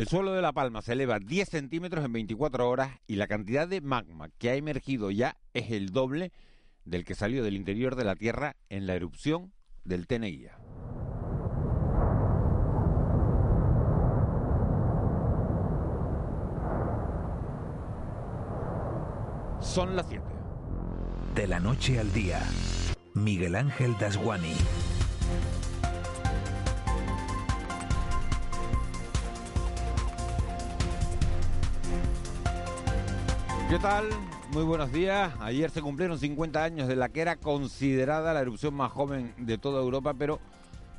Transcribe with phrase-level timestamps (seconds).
[0.00, 3.68] El suelo de La Palma se eleva 10 centímetros en 24 horas y la cantidad
[3.68, 6.32] de magma que ha emergido ya es el doble
[6.86, 9.52] del que salió del interior de la Tierra en la erupción
[9.84, 10.56] del Teneguía.
[19.60, 20.24] Son las 7.
[21.34, 22.40] De la noche al día,
[23.12, 24.54] Miguel Ángel Dasguani.
[33.70, 34.08] ¿Qué tal?
[34.52, 35.32] Muy buenos días.
[35.38, 39.58] Ayer se cumplieron 50 años de la que era considerada la erupción más joven de
[39.58, 40.40] toda Europa, pero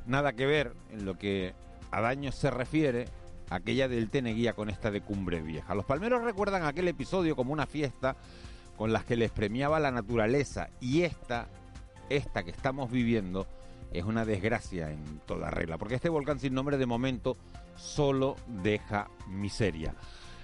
[0.06, 1.52] nada que ver en lo que
[1.90, 3.08] a daños se refiere
[3.50, 5.74] aquella del Teneguía con esta de Cumbre Vieja.
[5.74, 8.16] Los palmeros recuerdan aquel episodio como una fiesta
[8.78, 11.48] con las que les premiaba la naturaleza y esta,
[12.08, 13.46] esta que estamos viviendo,
[13.92, 17.36] es una desgracia en toda regla, porque este volcán sin nombre de momento
[17.76, 19.94] solo deja miseria.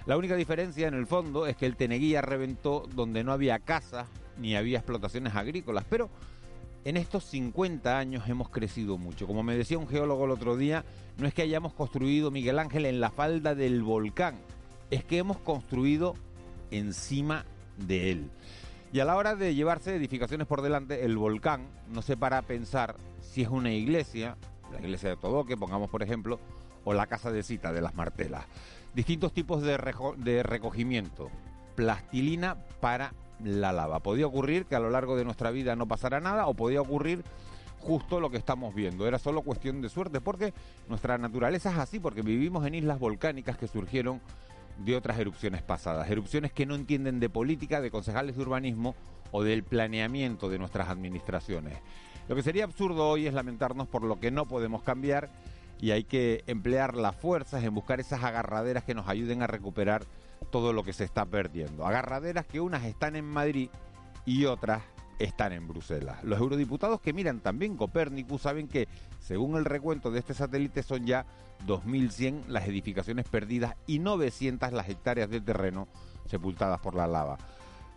[0.09, 4.07] La única diferencia en el fondo es que el Teneguía reventó donde no había casas
[4.39, 6.09] ni había explotaciones agrícolas, pero
[6.83, 9.27] en estos 50 años hemos crecido mucho.
[9.27, 10.83] Como me decía un geólogo el otro día,
[11.19, 14.33] no es que hayamos construido Miguel Ángel en la falda del volcán,
[14.89, 16.15] es que hemos construido
[16.71, 17.45] encima
[17.77, 18.31] de él.
[18.91, 22.41] Y a la hora de llevarse edificaciones por delante, el volcán no se para a
[22.41, 24.37] pensar si es una iglesia,
[24.71, 26.39] la iglesia de Todoque, pongamos por ejemplo,
[26.83, 28.47] o la casa de cita de las Martelas
[28.99, 31.29] distintos tipos de, recogimiento.
[31.75, 34.01] Plastilina para la lava.
[34.01, 37.23] Podía ocurrir que a lo largo de nuestra vida no pasara nada o podía ocurrir
[37.79, 39.07] justo lo que estamos viendo.
[39.07, 40.53] Era solo cuestión de suerte porque
[40.89, 44.19] nuestra naturaleza es así, porque vivimos en islas volcánicas que surgieron
[44.79, 46.09] de otras erupciones pasadas.
[46.09, 48.95] Erupciones que no entienden de política, de concejales de urbanismo
[49.31, 51.77] o del planeamiento de nuestras administraciones.
[52.27, 55.29] Lo que sería absurdo hoy es lamentarnos por lo que no podemos cambiar
[55.79, 60.03] y hay que emplear las fuerzas en buscar esas agarraderas que nos ayuden a recuperar
[60.51, 61.85] todo lo que se está perdiendo.
[61.85, 63.69] Agarraderas que unas están en Madrid
[64.25, 64.83] y otras
[65.19, 66.23] están en Bruselas.
[66.23, 68.87] Los eurodiputados que miran también Copérnicus saben que,
[69.19, 71.25] según el recuento de este satélite, son ya
[71.67, 75.87] 2.100 las edificaciones perdidas y 900 las hectáreas de terreno
[76.25, 77.37] sepultadas por la lava.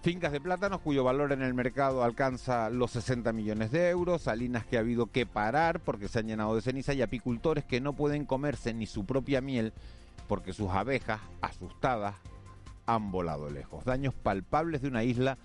[0.03, 4.67] Fincas de plátanos cuyo valor en el mercado alcanza los 60 millones de euros, salinas
[4.67, 7.93] que ha habido que parar porque se han llenado de ceniza y apicultores que no
[7.93, 9.73] pueden comerse ni su propia miel
[10.27, 12.17] porque sus abejas, asustadas,
[12.85, 13.85] han volado lejos.
[13.85, 15.39] Daños palpables de una isla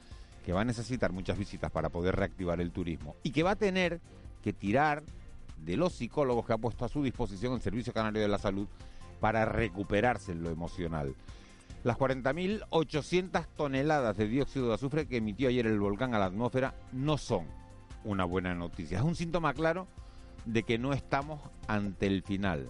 [0.43, 3.55] que va a necesitar muchas visitas para poder reactivar el turismo y que va a
[3.57, 4.01] tener
[4.43, 5.03] que tirar
[5.63, 8.67] de los psicólogos que ha puesto a su disposición el Servicio Canario de la Salud
[9.19, 11.13] para recuperarse en lo emocional.
[11.83, 16.75] Las 40.800 toneladas de dióxido de azufre que emitió ayer el volcán a la atmósfera
[16.91, 17.45] no son
[18.03, 18.97] una buena noticia.
[18.99, 19.87] Es un síntoma claro
[20.45, 22.69] de que no estamos ante el final.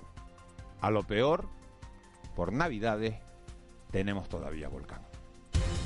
[0.82, 1.50] A lo peor,
[2.36, 3.16] por Navidades,
[3.92, 5.02] tenemos todavía volcán.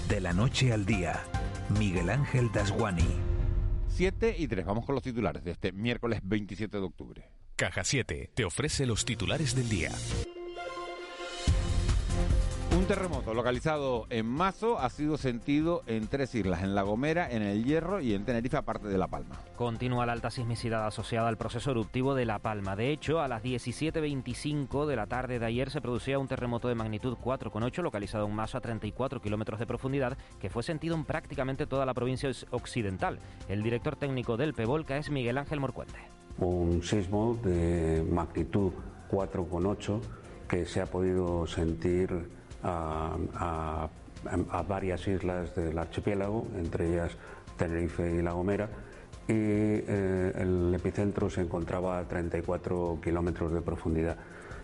[0.07, 1.21] De la noche al día,
[1.77, 3.07] Miguel Ángel Dasguani.
[3.87, 7.29] 7 y 3, vamos con los titulares de este miércoles 27 de octubre.
[7.55, 9.91] Caja 7 te ofrece los titulares del día.
[12.73, 17.41] Un terremoto localizado en Mazo ha sido sentido en tres islas, en La Gomera, en
[17.41, 19.41] El Hierro y en Tenerife, aparte de La Palma.
[19.57, 22.77] Continúa la alta sismicidad asociada al proceso eruptivo de La Palma.
[22.77, 26.75] De hecho, a las 17.25 de la tarde de ayer se producía un terremoto de
[26.75, 31.67] magnitud 4,8 localizado en Mazo a 34 kilómetros de profundidad que fue sentido en prácticamente
[31.67, 33.19] toda la provincia occidental.
[33.49, 35.99] El director técnico del PEVOLCA es Miguel Ángel Morcuente.
[36.37, 38.71] Un sismo de magnitud
[39.11, 39.99] 4,8
[40.47, 43.87] que se ha podido sentir a,
[44.67, 47.11] varias islas del archipiélago, entre ellas
[47.57, 48.69] Tenerife y La Gomera,
[49.27, 54.17] y eh, el epicentro se encontraba a 34 kilómetros de profundidad.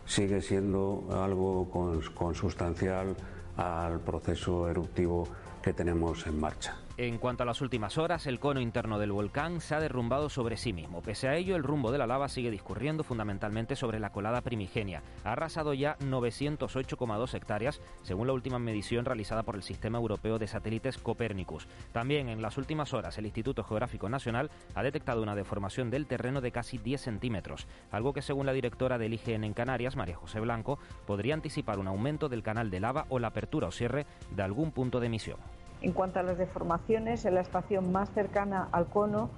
[0.05, 1.69] Sigue siendo algo
[2.13, 3.15] consustancial
[3.57, 5.27] al proceso eruptivo
[5.61, 6.75] que tenemos en marcha.
[6.99, 10.57] En cuanto a las últimas horas, el cono interno del volcán se ha derrumbado sobre
[10.57, 11.03] sí mismo.
[11.03, 15.03] Pese a ello, el rumbo de la lava sigue discurriendo fundamentalmente sobre la colada primigenia.
[15.23, 20.47] Ha arrasado ya 908,2 hectáreas, según la última medición realizada por el Sistema Europeo de
[20.47, 21.67] Satélites Copernicus.
[21.91, 26.41] También en las últimas horas, el Instituto Geográfico Nacional ha detectado una deformación del terreno
[26.41, 30.39] de casi 10 centímetros, algo que según la directora del IGN en Canarias, María José
[30.39, 34.41] Blanco, podría anticipar un aumento del canal de lava o la apertura o cierre de
[34.41, 35.37] algún punto de emisión.
[35.81, 39.29] En cuanto a las deformaciones, en la estación más cercana al cono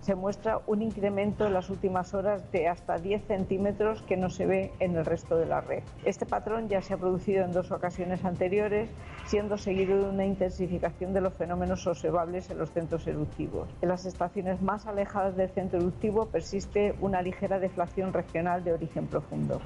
[0.00, 4.46] se muestra un incremento en las últimas horas de hasta 10 centímetros que no se
[4.46, 5.82] ve en el resto de la red.
[6.04, 8.88] Este patrón ya se ha producido en dos ocasiones anteriores,
[9.26, 13.68] siendo seguido de una intensificación de los fenómenos observables en los centros eruptivos.
[13.82, 19.06] En las estaciones más alejadas del centro eruptivo persiste una ligera deflación regional de origen
[19.06, 19.60] profundo.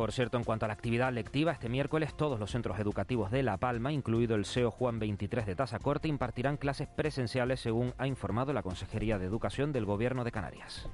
[0.00, 3.42] Por cierto, en cuanto a la actividad lectiva, este miércoles todos los centros educativos de
[3.42, 8.54] La Palma, incluido el SEO Juan 23 de Tazacorte, impartirán clases presenciales según ha informado
[8.54, 10.88] la Consejería de Educación del Gobierno de Canarias.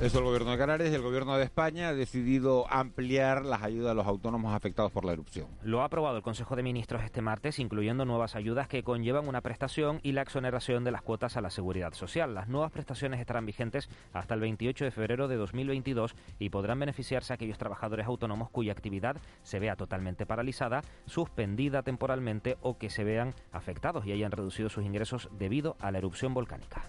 [0.00, 3.90] Eso el gobierno de Canarias y el gobierno de España ha decidido ampliar las ayudas
[3.90, 5.46] a los autónomos afectados por la erupción.
[5.62, 9.42] Lo ha aprobado el Consejo de Ministros este martes, incluyendo nuevas ayudas que conllevan una
[9.42, 12.34] prestación y la exoneración de las cuotas a la seguridad social.
[12.34, 17.34] Las nuevas prestaciones estarán vigentes hasta el 28 de febrero de 2022 y podrán beneficiarse
[17.34, 23.34] aquellos trabajadores autónomos cuya actividad se vea totalmente paralizada, suspendida temporalmente o que se vean
[23.52, 26.86] afectados y hayan reducido sus ingresos debido a la erupción volcánica.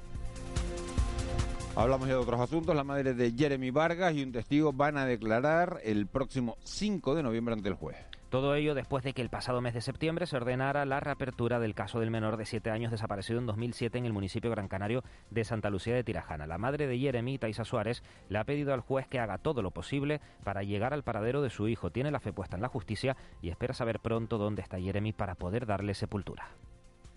[1.74, 2.76] Hablamos ya de otros asuntos.
[2.76, 7.24] La madre de Jeremy Vargas y un testigo van a declarar el próximo 5 de
[7.24, 7.96] noviembre ante el juez.
[8.30, 11.74] Todo ello después de que el pasado mes de septiembre se ordenara la reapertura del
[11.74, 15.46] caso del menor de 7 años desaparecido en 2007 en el municipio gran canario de
[15.46, 16.46] Santa Lucía de Tirajana.
[16.46, 19.72] La madre de Jeremy, Taisa Suárez, le ha pedido al juez que haga todo lo
[19.72, 21.90] posible para llegar al paradero de su hijo.
[21.90, 25.36] Tiene la fe puesta en la justicia y espera saber pronto dónde está Jeremy para
[25.36, 26.50] poder darle sepultura.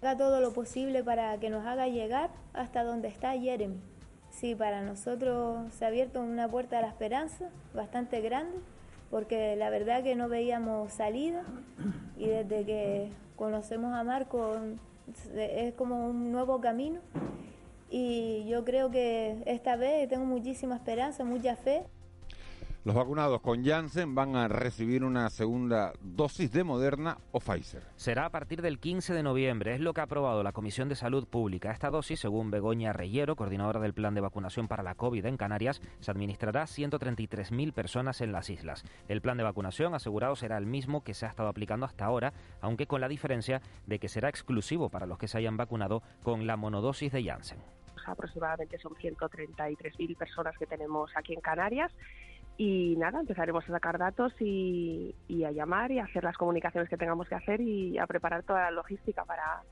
[0.00, 3.80] Haga todo lo posible para que nos haga llegar hasta donde está Jeremy
[4.34, 8.58] Sí, para nosotros se ha abierto una puerta a la esperanza bastante grande,
[9.10, 11.44] porque la verdad que no veíamos salida
[12.18, 14.56] y desde que conocemos a Marco
[15.36, 17.00] es como un nuevo camino
[17.90, 21.84] y yo creo que esta vez tengo muchísima esperanza, mucha fe.
[22.84, 27.82] Los vacunados con Janssen van a recibir una segunda dosis de Moderna o Pfizer.
[27.96, 30.94] Será a partir del 15 de noviembre, es lo que ha aprobado la Comisión de
[30.94, 31.70] Salud Pública.
[31.70, 35.80] Esta dosis, según Begoña Reyero, coordinadora del plan de vacunación para la COVID en Canarias,
[36.00, 38.84] se administrará a 133.000 personas en las islas.
[39.08, 42.34] El plan de vacunación asegurado será el mismo que se ha estado aplicando hasta ahora,
[42.60, 46.46] aunque con la diferencia de que será exclusivo para los que se hayan vacunado con
[46.46, 47.60] la monodosis de Janssen.
[48.06, 51.90] Aproximadamente son 133.000 personas que tenemos aquí en Canarias
[52.56, 55.14] y nada, empezaremos a sacar datos y,
[55.44, 58.62] a llamar y a hacer las comunicaciones que tengamos que hacer y a preparar toda
[58.62, 59.62] la logística para,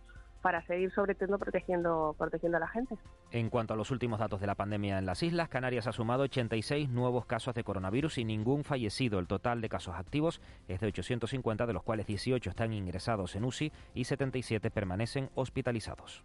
[0.42, 2.96] para seguir sobre todo protegiendo, protegiendo a la gente.
[3.30, 6.24] En cuanto a los últimos datos de la pandemia en las islas, Canarias ha sumado
[6.24, 9.20] 86 nuevos casos de coronavirus y ningún fallecido.
[9.20, 13.44] El total de casos activos es de 850, de los cuales 18 están ingresados en
[13.44, 16.24] UCI y 77 permanecen hospitalizados.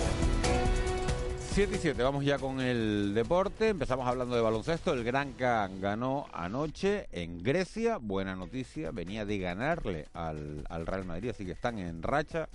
[1.53, 3.67] 7 y 7, vamos ya con el deporte.
[3.67, 4.93] Empezamos hablando de baloncesto.
[4.93, 7.97] El Granca ganó anoche en Grecia.
[7.97, 12.47] Buena noticia, venía de ganarle al, Real Madrid, así que están en racha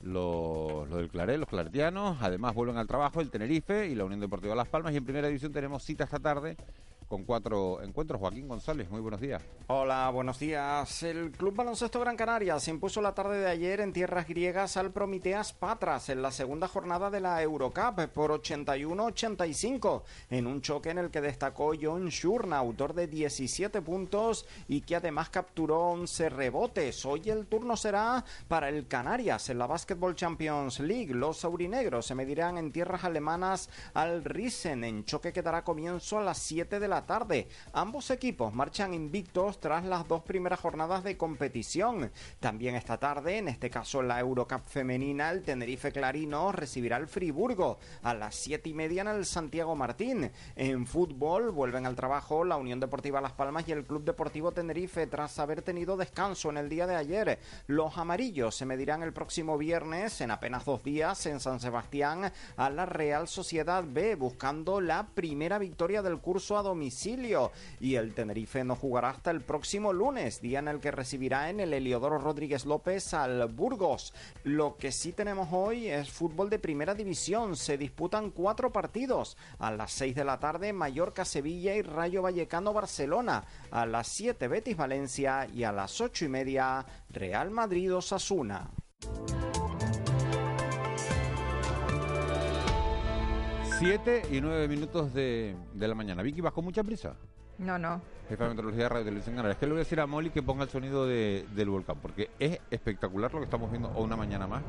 [0.00, 2.18] los, los del Claret, los claretianos.
[2.20, 4.92] Además vuelven al trabajo el Tenerife y la Unión Deportiva Las Palmas.
[4.94, 6.56] Y en primera división tenemos cita esta tarde
[7.12, 8.18] con cuatro encuentros.
[8.18, 9.42] Joaquín González, muy buenos días.
[9.66, 11.02] Hola, buenos días.
[11.02, 14.92] El Club Baloncesto Gran Canaria se impuso la tarde de ayer en tierras griegas al
[14.92, 20.96] Prometeas Patras en la segunda jornada de la Eurocup por 81-85 en un choque en
[20.96, 27.04] el que destacó John Shurna, autor de 17 puntos y que además capturó 11 rebotes.
[27.04, 31.12] Hoy el turno será para el Canarias en la Basketball Champions League.
[31.12, 36.22] Los aurinegros se medirán en tierras alemanas al Riesen en choque que dará comienzo a
[36.22, 37.48] las 7 de la tarde.
[37.72, 42.10] Ambos equipos marchan invictos tras las dos primeras jornadas de competición.
[42.40, 47.78] También esta tarde, en este caso la Eurocup femenina, el Tenerife Clarino recibirá al Friburgo
[48.02, 50.30] a las siete y media en el Santiago Martín.
[50.56, 55.06] En fútbol vuelven al trabajo la Unión Deportiva Las Palmas y el Club Deportivo Tenerife
[55.06, 57.38] tras haber tenido descanso en el día de ayer.
[57.66, 62.70] Los amarillos se medirán el próximo viernes en apenas dos días en San Sebastián a
[62.70, 66.91] la Real Sociedad B buscando la primera victoria del curso a domicilio
[67.80, 71.60] y el Tenerife no jugará hasta el próximo lunes, día en el que recibirá en
[71.60, 74.12] el Heliodoro Rodríguez López al Burgos.
[74.44, 77.56] Lo que sí tenemos hoy es fútbol de primera división.
[77.56, 79.36] Se disputan cuatro partidos.
[79.58, 83.44] A las 6 de la tarde Mallorca Sevilla y Rayo Vallecano Barcelona.
[83.70, 88.70] A las 7 Betis Valencia y a las ocho y media Real Madrid Osasuna.
[93.82, 96.22] 7 y 9 minutos de, de, la mañana.
[96.22, 97.16] Vicky, ¿vas con mucha prisa?
[97.58, 98.00] No, no.
[98.28, 99.56] Jefa de Meteorología de Radio Televisión Canarias.
[99.56, 101.96] Es que le voy a decir a Molly que ponga el sonido de, del volcán,
[102.00, 104.62] porque es espectacular lo que estamos viendo una mañana más.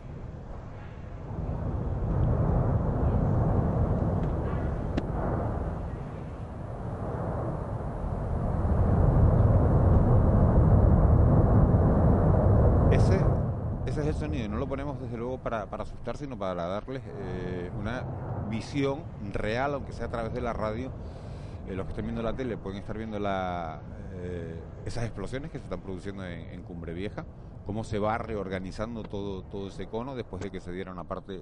[12.91, 13.24] Ese,
[13.86, 17.01] ese es el sonido y no lo ponemos desde luego para, asustar, sino para darles
[17.05, 18.03] eh, una
[18.50, 20.91] visión real, aunque sea a través de la radio.
[21.67, 23.81] Eh, los que estén viendo la tele pueden estar viendo la,
[24.15, 27.25] eh, esas explosiones que se están produciendo en, en Cumbre Vieja,
[27.65, 31.41] cómo se va reorganizando todo, ese cono después de que se diera una parte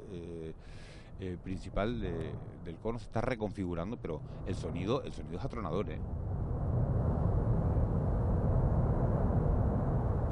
[1.43, 2.31] principal de-
[2.65, 5.85] del cono, se está reconfigurando, pero el sonido, el sonido es atronador,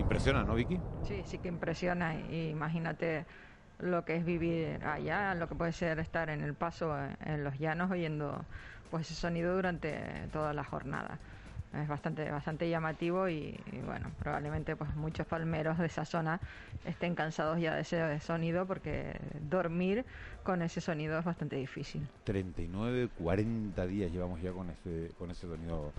[0.10, 0.82] Impresiona, ¿no, Vicky?
[1.04, 2.16] Sí, sí que impresiona.
[2.16, 3.28] y Imagínate
[3.78, 7.44] lo que es vivir allá, lo que puede ser estar en el paso eh, en
[7.44, 8.44] los llanos oyendo
[8.90, 10.02] pues ese sonido durante
[10.34, 11.20] toda la jornada.
[11.80, 16.40] Es bastante bastante llamativo y, y, bueno, probablemente pues muchos palmeros de esa zona
[16.86, 19.16] estén cansados ya de ese sonido porque
[19.48, 20.06] dormir
[20.42, 22.08] con ese sonido es bastante difícil.
[22.24, 25.94] 39, 40 días llevamos ya con ese, con ese sonido,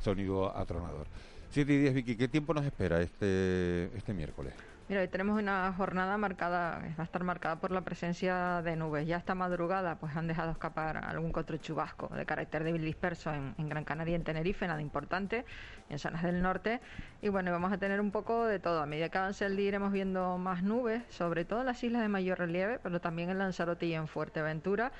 [0.00, 1.06] sonido atronador.
[1.52, 4.54] 7 y 10, Vicky, ¿qué tiempo nos espera este, este miércoles?
[4.88, 9.06] Mira, tenemos una jornada marcada, va a estar marcada por la presencia de nubes.
[9.06, 13.68] Ya esta madrugada pues han dejado escapar algún que chubasco de carácter débil disperso en
[13.68, 15.44] Gran Canaria y en Tenerife, nada importante,
[15.92, 16.80] en zonas del norte.
[17.20, 18.80] Y bueno, vamos a tener un poco de todo.
[18.80, 22.02] A medida que avance el día iremos viendo más nubes, sobre todo en las islas
[22.02, 24.92] de mayor relieve, pero también en Lanzarote y en Fuerteventura.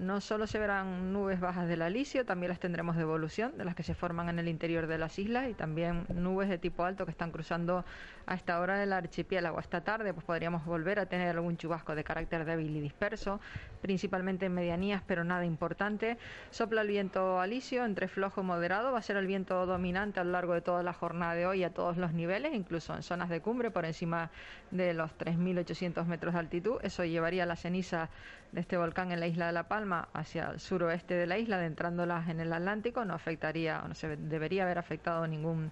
[0.00, 3.74] No solo se verán nubes bajas del alisio, también las tendremos de evolución, de las
[3.74, 7.04] que se forman en el interior de las islas, y también nubes de tipo alto
[7.04, 7.84] que están cruzando
[8.24, 9.60] a esta hora del archipiélago.
[9.60, 13.38] Esta tarde pues podríamos volver a tener algún chubasco de carácter débil y disperso,
[13.82, 16.16] principalmente en medianías, pero nada importante.
[16.50, 20.24] Sopla el viento alisio entre flojo y moderado, va a ser el viento dominante a
[20.24, 23.28] lo largo de toda la jornada de hoy a todos los niveles, incluso en zonas
[23.28, 24.30] de cumbre por encima
[24.70, 26.80] de los 3.800 metros de altitud.
[26.82, 28.08] Eso llevaría la ceniza
[28.50, 31.56] de este volcán en la isla de La Palma hacia el suroeste de la isla,
[31.56, 33.04] adentrándolas en el Atlántico.
[33.04, 35.70] No afectaría, no se debería haber afectado ningún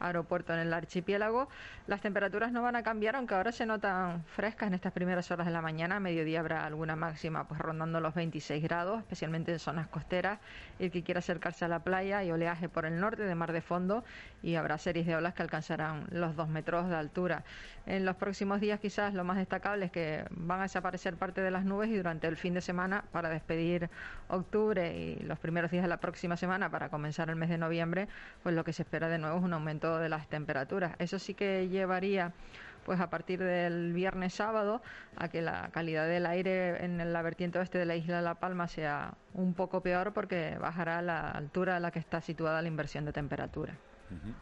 [0.00, 1.48] aeropuerto en el archipiélago.
[1.86, 5.46] Las temperaturas no van a cambiar, aunque ahora se notan frescas en estas primeras horas
[5.46, 5.96] de la mañana.
[5.96, 10.38] A mediodía habrá alguna máxima pues rondando los 26 grados, especialmente en zonas costeras.
[10.78, 13.60] El que quiera acercarse a la playa y oleaje por el norte de mar de
[13.60, 14.04] fondo
[14.42, 17.44] y habrá series de olas que alcanzarán los 2 metros de altura.
[17.86, 21.50] En los próximos días quizás lo más destacable es que van a desaparecer parte de
[21.50, 23.90] las nubes y durante el fin de semana para despedir
[24.28, 28.08] octubre y los primeros días de la próxima semana para comenzar el mes de noviembre,
[28.42, 30.92] pues lo que se espera de nuevo es un aumento de las temperaturas.
[30.98, 32.32] Eso sí que llevaría
[32.84, 34.82] pues a partir del viernes sábado
[35.16, 38.34] a que la calidad del aire en la vertiente oeste de la isla de La
[38.34, 42.68] Palma sea un poco peor porque bajará la altura a la que está situada la
[42.68, 43.74] inversión de temperatura.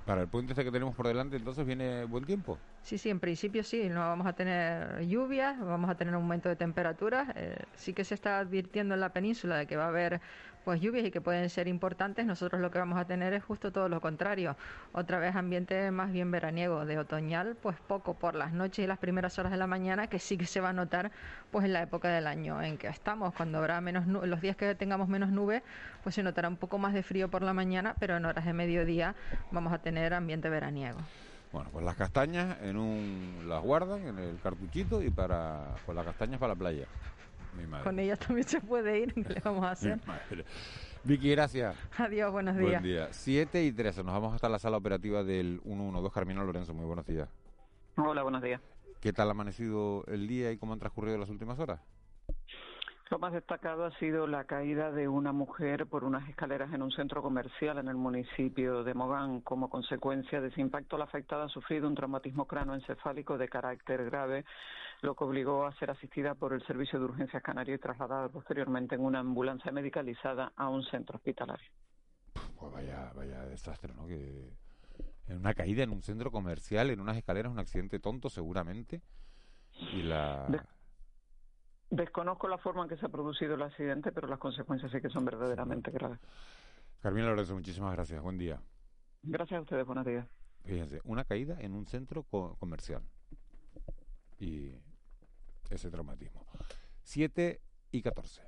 [0.04, 2.58] Para el puente este que tenemos por delante, entonces viene buen tiempo.
[2.82, 6.48] Sí, sí, en principio sí, no vamos a tener lluvias, vamos a tener un aumento
[6.48, 7.28] de temperaturas.
[7.36, 10.20] Eh, sí que se está advirtiendo en la península de que va a haber
[10.64, 12.26] pues lluvias y que pueden ser importantes.
[12.26, 14.56] Nosotros lo que vamos a tener es justo todo lo contrario.
[14.92, 18.98] Otra vez ambiente más bien veraniego, de otoñal, pues poco por las noches y las
[18.98, 21.10] primeras horas de la mañana, que sí que se va a notar
[21.50, 23.34] pues en la época del año en que estamos.
[23.34, 25.62] Cuando habrá menos nu- los días que tengamos menos nubes,
[26.02, 28.52] pues se notará un poco más de frío por la mañana, pero en horas de
[28.52, 29.14] mediodía
[29.50, 30.98] vamos a tener ambiente veraniego.
[31.52, 36.06] Bueno, pues las castañas en un las guardan en el cartuchito y para pues las
[36.06, 36.86] castañas para la playa.
[37.56, 37.84] Mi madre.
[37.84, 40.00] Con ellas también se puede ir, ¿qué le vamos a Mi hacer?
[40.06, 40.44] madre.
[41.04, 41.76] Vicky, gracias.
[41.98, 42.70] Adiós, buenos días.
[42.70, 43.08] Buen día.
[43.10, 44.04] 7 y 13.
[44.04, 46.14] Nos vamos hasta la sala operativa del 112.
[46.14, 47.28] Carmina Lorenzo, muy buenos días.
[47.96, 48.60] Hola, buenos días.
[49.00, 51.80] ¿Qué tal ha amanecido el día y cómo han transcurrido las últimas horas?
[53.10, 56.90] Lo más destacado ha sido la caída de una mujer por unas escaleras en un
[56.92, 59.42] centro comercial en el municipio de Mogán.
[59.42, 64.46] Como consecuencia de ese impacto, la afectada ha sufrido un traumatismo cranoencefálico de carácter grave,
[65.02, 68.94] lo que obligó a ser asistida por el Servicio de Urgencias Canario y trasladada posteriormente
[68.94, 71.68] en una ambulancia medicalizada a un centro hospitalario.
[72.58, 74.06] Pues vaya, vaya desastre, ¿no?
[74.06, 74.48] Que
[75.26, 79.02] en una caída en un centro comercial, en unas escaleras, un accidente tonto seguramente.
[79.92, 80.46] Y la...
[80.48, 80.60] De-
[81.96, 85.10] Desconozco la forma en que se ha producido el accidente, pero las consecuencias sí que
[85.10, 86.18] son verdaderamente graves.
[87.02, 88.22] Carmina Lorenzo, muchísimas gracias.
[88.22, 88.62] Buen día.
[89.22, 90.26] Gracias a ustedes, buenos días.
[90.64, 93.02] Fíjense, una caída en un centro co- comercial.
[94.38, 94.70] Y
[95.68, 96.46] ese traumatismo.
[97.02, 98.40] 7 y 14.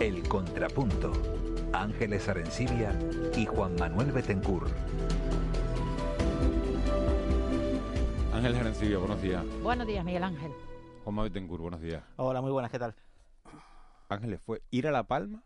[0.00, 1.10] El Contrapunto.
[1.72, 2.96] Ángeles Arencibia
[3.36, 4.68] y Juan Manuel Betencur.
[8.32, 9.44] Ángel Gerencibia, buenos días.
[9.60, 10.52] Buenos días, Miguel Ángel.
[11.08, 12.04] Juanma Betancourt, buenos días.
[12.16, 12.94] Hola, muy buenas, ¿qué tal?
[14.10, 15.42] Ángeles, fue ir a La Palma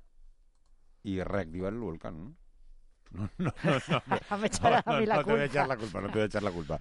[1.04, 2.37] y reactivar el volcán, ¿no?
[3.12, 4.19] No, no, no, no.
[4.28, 6.78] Te voy a echar la culpa, no te voy a echar la culpa.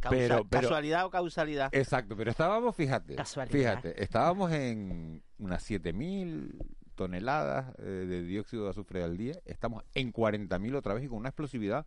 [0.00, 1.68] Causa- Pero, pero, ¿Casualidad o causalidad?
[1.70, 3.56] exacto, pero estábamos, fíjate, Casualidad.
[3.80, 6.58] fíjate, estábamos en unas 7000
[6.96, 11.18] toneladas eh, de dióxido de azufre al día, estamos en 40.000 otra vez y con
[11.18, 11.86] una explosividad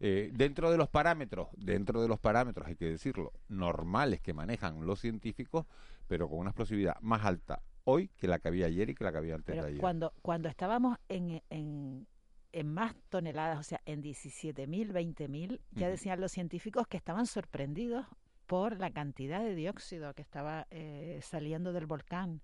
[0.00, 4.86] eh, dentro de los parámetros, dentro de los parámetros, hay que decirlo, normales que manejan
[4.86, 5.66] los científicos,
[6.08, 9.12] pero con una explosividad más alta hoy que la que había ayer y que la
[9.12, 9.80] que había antes Pero de ayer.
[9.80, 12.06] cuando, cuando estábamos en, en,
[12.52, 15.90] en más toneladas, o sea, en 17.000, 20.000, ya Ujú.
[15.90, 18.06] decían los científicos que estaban sorprendidos
[18.46, 22.40] por la cantidad de dióxido que estaba eh, saliendo del volcán.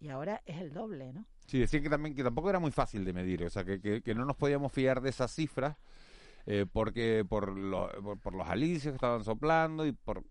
[0.00, 1.26] Y ahora es el doble, ¿no?
[1.46, 4.02] Sí, decían que también que tampoco era muy fácil de medir, o sea, que, que,
[4.02, 5.76] que no nos podíamos fiar de esas cifras
[6.46, 10.24] eh, porque por, lo- por, por los alicios que estaban soplando y por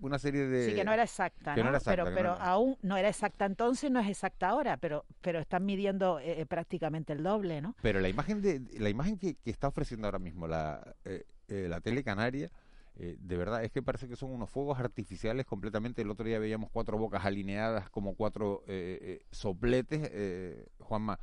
[0.00, 0.66] una serie de...
[0.70, 1.62] Sí, que no era exacta, ¿no?
[1.62, 4.48] no era exacta, pero no pero era- aún no era exacta entonces, no es exacta
[4.48, 7.76] ahora, pero pero están midiendo eh, prácticamente el doble, ¿no?
[7.82, 11.66] Pero la imagen de la imagen que, que está ofreciendo ahora mismo la, eh, eh,
[11.68, 12.50] la tele canaria,
[12.96, 16.02] eh, de verdad, es que parece que son unos fuegos artificiales completamente.
[16.02, 21.18] El otro día veíamos cuatro bocas alineadas como cuatro eh, eh, sopletes, eh, Juanma,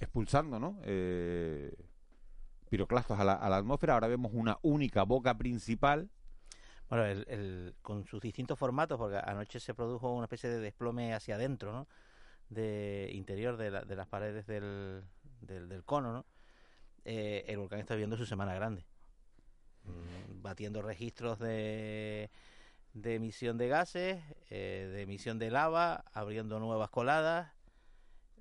[0.00, 0.78] expulsando, ¿no?
[2.68, 3.94] Piroclastos a la, a la atmósfera.
[3.94, 6.10] Ahora vemos una única boca principal.
[6.88, 11.12] Bueno, el, el- con sus distintos formatos, porque anoche se produjo una especie de desplome
[11.14, 11.86] hacia adentro, ¿no?
[12.48, 15.02] De interior de, la- de las paredes del,
[15.42, 16.26] del, cono, ¿no?
[17.04, 18.84] Eh, el volcán está viviendo su semana grande,
[19.84, 22.30] Mm, batiendo registros de,
[22.94, 27.52] de emisión de gases, eh, de emisión de lava, abriendo nuevas coladas,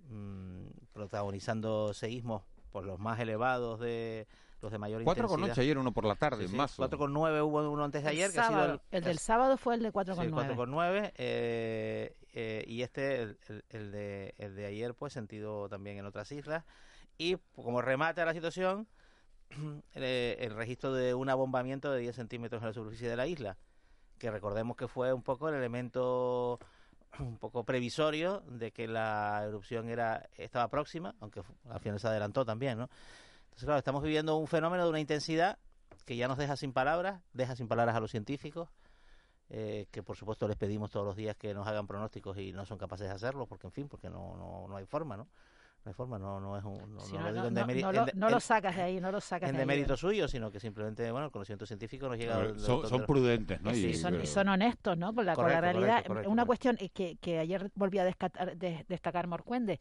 [0.10, 2.44] mm, protagonizando seísmos
[2.78, 4.28] por los más elevados de
[4.62, 5.54] los de mayor Cuatro con intensidad.
[5.54, 6.78] ocho ayer, uno por la tarde, Sí, sí, más.
[6.78, 9.74] 4,9 hubo uno antes de ayer, el, que ha sido sábado, el del sábado fue
[9.76, 10.16] el de 4,9.
[10.26, 15.68] Sí, 4,9 eh, eh, y este, el, el- el de, el de ayer, pues sentido
[15.70, 16.66] también en otras islas.
[17.18, 18.88] Y como remate a la situación,
[19.96, 23.58] eh, el registro de un abombamiento de 10 centímetros en la superficie de la isla,
[24.20, 26.60] que recordemos que fue un poco el elemento
[27.20, 32.46] un poco previsorio de que la erupción era estaba próxima, aunque al final se adelantó
[32.46, 32.90] también, ¿no?
[33.46, 35.58] Entonces, claro, estamos viviendo un fenómeno de una intensidad
[36.06, 38.70] que ya nos deja sin palabras, deja sin palabras a los científicos,
[39.50, 42.66] eh, que por supuesto les pedimos todos los días que nos hagan pronósticos y no
[42.66, 45.28] son capaces de hacerlo, porque en fin, porque no, no, no hay forma, ¿no?
[45.88, 46.96] No hay forma, no, no es un...
[46.96, 48.28] No, Sí, no no, lo digo no, en no, demeri- no en lo, de- no
[48.28, 49.68] en- lo sacas de ahí, no lo sacas en de ahí.
[49.68, 52.36] demérito suyo, sino que simplemente, bueno, el conocimiento científico nos llega...
[52.36, 53.74] A ver, son- de- son de- prudentes, ¿no?
[53.74, 55.16] Sí, Y- son, y pero- son honestos, ¿no?
[55.16, 55.88] Con la, con la realidad.
[56.04, 56.68] correcto, correcto, Una correcto.
[56.74, 59.80] cuestión que, que ayer volví a descatar- de- destacar Morcuende,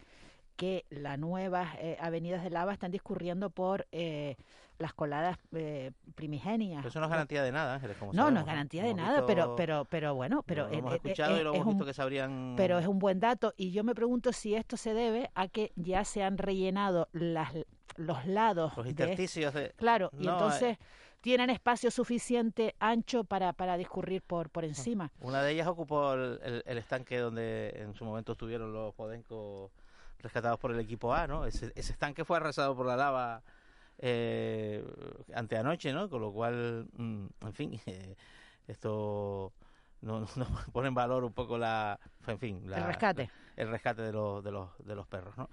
[0.57, 4.37] que las nuevas eh, avenidas de lava están discurriendo por eh,
[4.79, 6.79] las coladas eh, primigenias.
[6.81, 9.21] Pero eso no es garantía de nada, Ángeles, como No, no es garantía de nada,
[9.21, 11.67] visto- pero, pero, pero bueno, pero eh, hemos eh, escuchado eh, y lo es hemos
[11.67, 12.55] un- visto que se habrían...
[12.57, 15.73] pero es un buen dato y yo me pregunto si esto se debe a que
[15.77, 17.53] ya se han rellenado las,
[17.97, 19.73] los lados Los intersticios de...
[19.77, 20.77] claro y entonces
[21.23, 25.11] tienen espacio suficiente ancho para, para discurrir por, por encima.
[25.21, 29.73] Una de ellas ocupó el, el- el estanque donde en su momento estuvieron los Podenco
[30.21, 31.45] rescatados por el equipo A, ¿no?
[31.45, 33.43] Ese, ese estanque fue arrasado por la lava
[33.99, 34.85] eh,
[35.35, 36.09] anteanoche, ¿no?
[36.11, 38.17] Con lo cual, mm, en fin, eh,
[38.67, 39.53] esto
[40.03, 43.31] no, no pone en valor un poco la, en fin, la- El rescate.
[43.57, 45.49] el rescate de los, de los, de los perros, ¿no?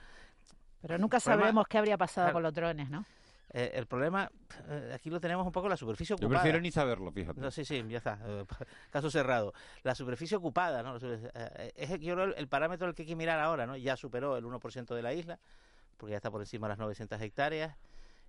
[0.82, 2.34] Pero nunca sabremos qué habría pasado Claro.
[2.34, 3.06] con los drones, ¿no?
[3.54, 4.32] Eh, el problema,
[4.68, 6.42] eh, aquí lo tenemos un poco la superficie Yo ocupada.
[6.42, 7.40] prefiero ni saberlo, fíjate.
[7.40, 8.20] No, sí, sí, ya está.
[8.26, 8.46] eh,
[8.90, 9.54] Caso cerrado.
[9.84, 10.98] La superficie ocupada, ¿no?
[10.98, 13.78] Es yo creo el, el parámetro al que hay que mirar ahora, ¿no?
[13.78, 15.40] Ya superó el 1% de la isla,
[15.98, 17.78] porque ya está por encima de las 900 hectáreas.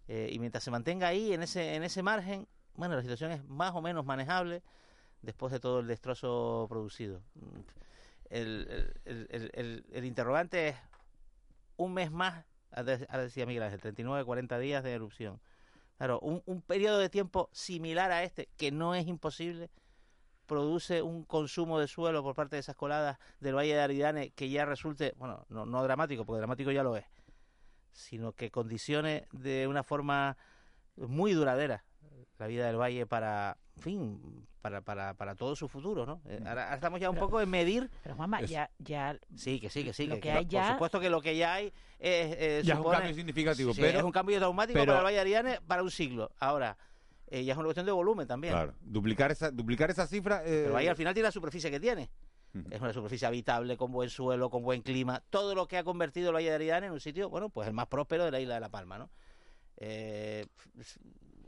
[0.08, 3.74] y mientras se mantenga ahí, en ese, en ese margen, bueno, la situación es más
[3.74, 4.62] o menos manejable
[5.22, 7.22] después de todo el destrozo producido.
[8.28, 8.92] El,
[10.02, 10.76] interrogante es
[11.76, 12.44] un mes más,
[12.82, 15.40] decía Miguel Ángel, 39, 40 días de erupción.
[15.96, 19.70] Claro, un, un periodo de tiempo similar a este, que no es imposible,
[20.46, 24.50] produce un consumo de suelo por parte de esas coladas del Valle de Aridane que
[24.50, 27.04] ya resulte, bueno, no, no dramático, porque dramático ya lo es,
[27.92, 30.36] sino que condicione de una forma
[30.96, 31.84] muy duradera
[32.38, 36.20] la vida del valle para, en fin, para, para, para todo su futuro, ¿no?
[36.26, 37.90] Eh, Ahora, ahora estamos ya un Pero- poco en medir.
[38.02, 40.06] Pero Juanma, ya, ya Sí, que sí, que sí.
[40.06, 41.72] Lo que, que que hay ya- Por supuesto que lo que ya hay es,
[42.38, 45.04] eh, Ya es un cambio significativo, Sí, pero- es un cambio traumático pero- para el
[45.04, 46.30] Valle de Ariane para un siglo.
[46.38, 46.76] Ahora,
[47.28, 48.52] eh, ya es una cuestión de volumen también.
[48.54, 50.42] Claro, duplicar esa, duplicar esa cifra.
[50.44, 52.10] eh, Pero ahí al final tiene la superficie que tiene.
[52.70, 55.20] Es una superficie habitable, con buen suelo, con buen clima.
[55.28, 57.74] Todo lo que ha convertido el Valle de Aridane en un sitio, bueno, pues el
[57.74, 59.10] más próspero de la isla de La Palma, ¿no?
[59.76, 60.46] Eh,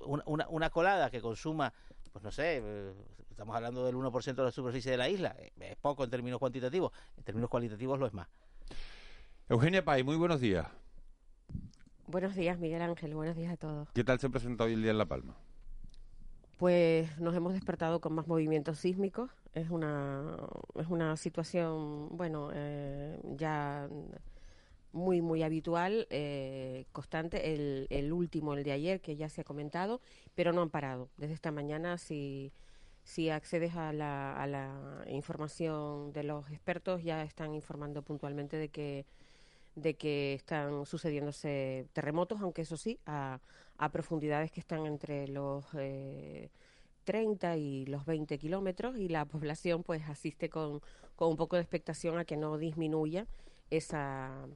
[0.07, 1.73] una, una- una colada que consuma,
[2.13, 2.93] pues no sé, eh,
[3.31, 5.35] estamos hablando del 1% de la superficie de la isla.
[5.39, 6.93] eh, Es poco en términos cuantitativos.
[7.17, 8.29] En términos cualitativos lo es más.
[9.49, 10.67] Eugenia Pay, muy buenos días.
[12.07, 13.15] Buenos días, Miguel Ángel.
[13.15, 13.89] Buenos días a todos.
[13.93, 15.37] ¿Qué tal se presenta hoy el día en La Palma?
[16.59, 19.31] Pues nos hemos despertado con más movimientos sísmicos.
[19.53, 20.37] Es una,
[20.77, 23.89] es una situación, bueno, eh, ya
[24.93, 27.55] muy, muy habitual, eh, constante.
[27.55, 30.01] El, el, último, el de ayer, que ya se ha comentado,
[30.35, 31.09] pero no han parado.
[31.17, 32.53] Desde esta mañana, si,
[33.05, 38.69] si accedes a la, a la información de los expertos, ya están informando puntualmente de
[38.69, 39.07] que
[39.77, 43.41] de que están sucediéndose terremotos, aunque eso sí, a,
[43.79, 46.51] a profundidades que están entre los eh,
[47.05, 50.81] 30 y los 20 kilómetros y la población pues asiste con,
[51.15, 53.27] con un poco de expectación a que no disminuya
[53.71, 54.47] esa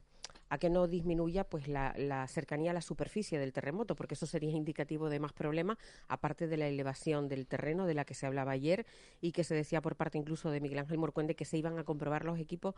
[0.51, 4.51] a que no disminuya pues la, cercanía a la superficie del terremoto, porque eso sería
[4.51, 5.77] indicativo de más problemas,
[6.09, 8.85] aparte de la elevación del terreno de la que se hablaba ayer
[9.21, 11.85] y que se decía por parte incluso de Miguel Ángel Morcuende que se iban a
[11.85, 12.75] comprobar los equipos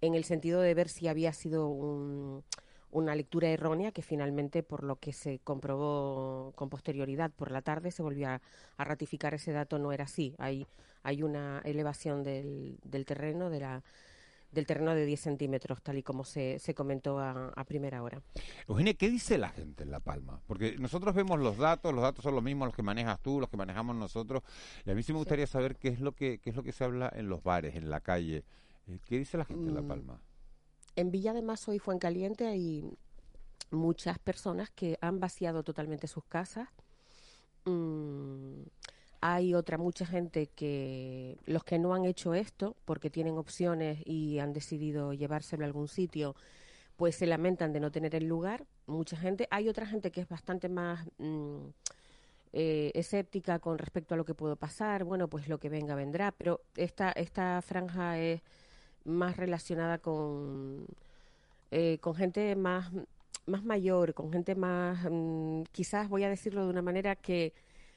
[0.00, 2.42] en el sentido de ver si había sido un,
[2.90, 7.90] una lectura errónea que finalmente, por lo que se comprobó con posterioridad por la tarde,
[7.90, 8.40] se volvió a,
[8.78, 10.34] a ratificar ese dato, no era así.
[10.38, 10.66] Hay,
[11.02, 13.82] hay una elevación del, del terreno, de la
[14.52, 18.20] del terreno de 10 centímetros, tal y como se, se comentó a, a, primera hora.
[18.68, 20.40] Eugenia, ¿qué dice la gente en La Palma?
[20.46, 23.48] Porque nosotros vemos los datos, los datos son los mismos los que manejas tú, los
[23.48, 24.42] que manejamos nosotros,
[24.84, 25.52] y a mí sí me gustaría sí.
[25.52, 27.90] saber qué es lo que qué es lo que se habla en los bares, en
[27.90, 28.44] la calle.
[28.86, 29.68] Eh, ¿Qué dice la gente mm.
[29.68, 30.20] en La Palma?
[30.96, 32.84] En Villa de Mazo y Fuencaliente hay
[33.70, 36.68] muchas personas que han vaciado totalmente sus casas.
[37.64, 38.62] Mm,
[39.20, 44.38] hay otra mucha gente que los que no han hecho esto porque tienen opciones y
[44.38, 46.34] han decidido llevárselo a algún sitio,
[46.96, 48.66] pues se lamentan de no tener el lugar.
[48.86, 49.46] Mucha gente.
[49.50, 51.68] Hay otra gente que es bastante más mmm,
[52.52, 55.04] eh, escéptica con respecto a lo que puede pasar.
[55.04, 56.32] Bueno, pues lo que venga vendrá.
[56.32, 58.42] Pero esta esta franja es
[59.04, 60.86] más relacionada con
[61.70, 62.90] eh, con gente más
[63.46, 67.52] más mayor, con gente más, mmm, quizás voy a decirlo de una manera que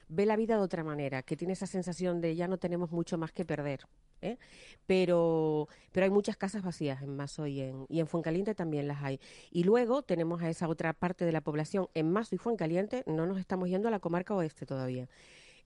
[0.08, 3.18] ve la vida de otra manera, que tiene esa sensación de ya no tenemos mucho
[3.18, 3.86] más que perder.
[4.20, 4.38] ¿eh?
[4.86, 9.20] Pero, pero hay muchas casas vacías en Mazo y en, en Fuencaliente también las hay.
[9.50, 13.26] Y luego tenemos a esa otra parte de la población en Mazo y Fuencaliente, no
[13.26, 15.08] nos estamos yendo a la comarca oeste todavía,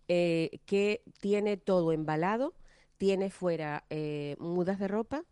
[0.09, 2.55] eh, que tiene todo embalado,
[2.96, 5.24] tiene fuera eh, mudas de ropa,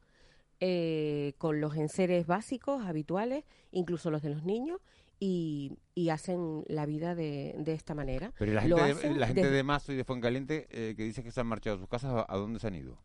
[1.36, 4.80] con los enseres básicos, habituales, incluso los de los niños,
[5.18, 8.32] y, y, hacen la vida de, de esta manera.
[8.38, 11.22] Pero la gente, de, la gente de, de Mazo y de Fuencaliente eh, que dice
[11.22, 12.98] que se han marchado de sus casas, ¿a dónde se han ido?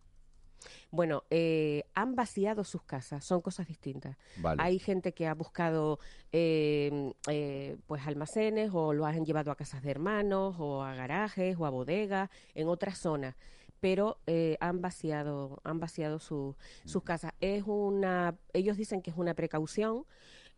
[0.91, 4.17] Bueno, eh, han vaciado sus casas, son cosas distintas.
[4.37, 4.61] Vale.
[4.61, 5.99] Hay gente que ha buscado
[6.31, 11.55] eh, eh, pues almacenes o lo han llevado a casas de hermanos o a garajes
[11.57, 13.35] o a bodegas en otras zonas
[13.79, 19.17] pero eh, han vaciado han vaciado su, sus casas es una ellos dicen que es
[19.17, 20.05] una precaución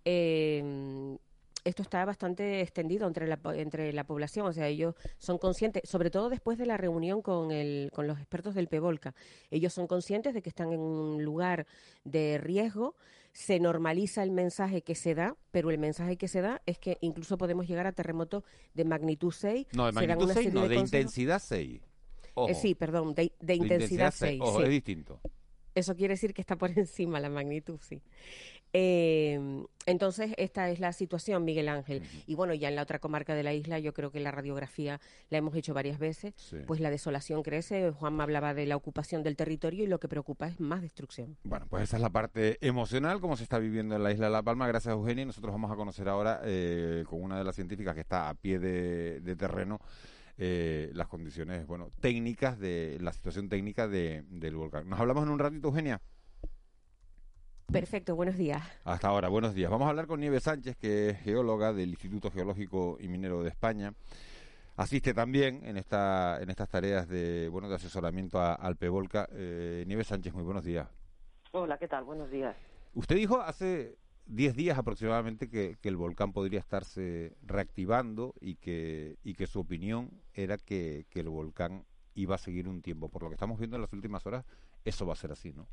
[0.03, 1.17] eh,
[1.63, 6.09] esto está bastante extendido entre la, entre la población, o sea, ellos son conscientes, sobre
[6.09, 9.13] todo después de la reunión con, el, con los expertos del PEVOLCA,
[9.51, 11.65] ellos son conscientes de que están en un lugar
[12.03, 12.95] de riesgo,
[13.31, 16.97] se normaliza el mensaje que se da, pero el mensaje que se da es que
[17.01, 19.67] incluso podemos llegar a terremotos de magnitud 6.
[19.73, 21.81] No, de magnitud 6, no, de, de intensidad 6.
[22.35, 24.39] Eh, sí, perdón, de, de, de intensidad, intensidad 6.
[24.39, 24.41] 6.
[24.41, 24.63] Ojo, sí.
[24.63, 25.19] es distinto.
[25.75, 28.01] Eso quiere decir que está por encima la magnitud, sí.
[28.75, 32.01] Eh, entonces, esta es la situación, Miguel Ángel.
[32.01, 32.23] Uh -huh.
[32.27, 34.99] Y bueno, ya en la otra comarca de la isla, yo creo que la radiografía
[35.29, 36.57] la hemos hecho varias veces, sí.
[36.65, 37.91] pues la desolación crece.
[37.91, 41.37] Juan me hablaba de la ocupación del territorio y lo que preocupa es más destrucción.
[41.43, 44.31] Bueno, pues esa es la parte emocional, como se está viviendo en la isla de
[44.31, 44.67] La Palma.
[44.67, 45.25] Gracias, Eugenia.
[45.25, 48.57] Nosotros vamos a conocer ahora eh, con una de las científicas que está a pie
[48.57, 49.79] de, de terreno.
[50.35, 54.89] Eh, las condiciones, bueno, técnicas de la situación técnica de, del volcán.
[54.89, 56.01] Nos hablamos en un ratito, Eugenia.
[57.71, 58.61] Perfecto, buenos días.
[58.83, 59.71] Hasta ahora, buenos días.
[59.71, 63.49] Vamos a hablar con Nieves Sánchez, que es geóloga del Instituto Geológico y Minero de
[63.49, 63.93] España.
[64.75, 69.29] Asiste también en esta en estas tareas de bueno de asesoramiento a, al PEVOLCA.
[69.31, 70.87] Eh, Nieves Sánchez, muy buenos días.
[71.51, 72.03] Hola, ¿qué tal?
[72.03, 72.55] Buenos días.
[72.95, 79.17] Usted dijo hace 10 días aproximadamente que, que, el volcán podría estarse reactivando y que,
[79.23, 83.09] y que su opinión era que, que el volcán iba a seguir un tiempo.
[83.09, 84.45] Por lo que estamos viendo en las últimas horas,
[84.85, 85.67] eso va a ser así, ¿no?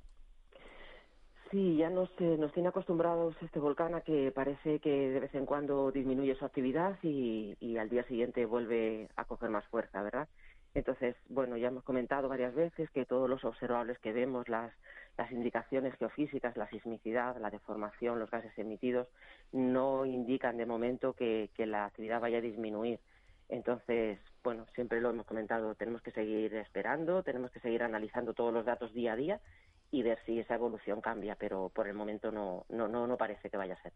[1.51, 5.35] Sí, ya nos, eh, nos tiene acostumbrados este volcán a que parece que de vez
[5.35, 10.01] en cuando disminuye su actividad y, y al día siguiente vuelve a coger más fuerza,
[10.01, 10.29] ¿verdad?
[10.75, 14.73] Entonces, bueno, ya hemos comentado varias veces que todos los observables que vemos, las,
[15.19, 19.09] las indicaciones geofísicas, la sismicidad, la deformación, los gases emitidos,
[19.51, 23.01] no indican de momento que, que la actividad vaya a disminuir.
[23.49, 28.55] Entonces, bueno, siempre lo hemos comentado, tenemos que seguir esperando, tenemos que seguir analizando todos
[28.55, 29.41] los datos día a día
[29.93, 33.51] y ver si esa evolución cambia, pero por el momento no, no, no, no parece
[33.51, 33.93] que vaya a ser.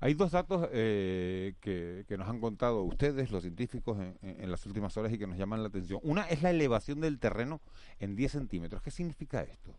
[0.00, 4.64] Hay dos datos eh, que, que, nos han contado ustedes, los científicos, en, en, las
[4.66, 6.00] últimas horas y que nos llaman la atención.
[6.02, 7.60] Una es la elevación del terreno
[8.00, 8.82] en 10 centímetros.
[8.82, 9.74] ¿Qué significa esto?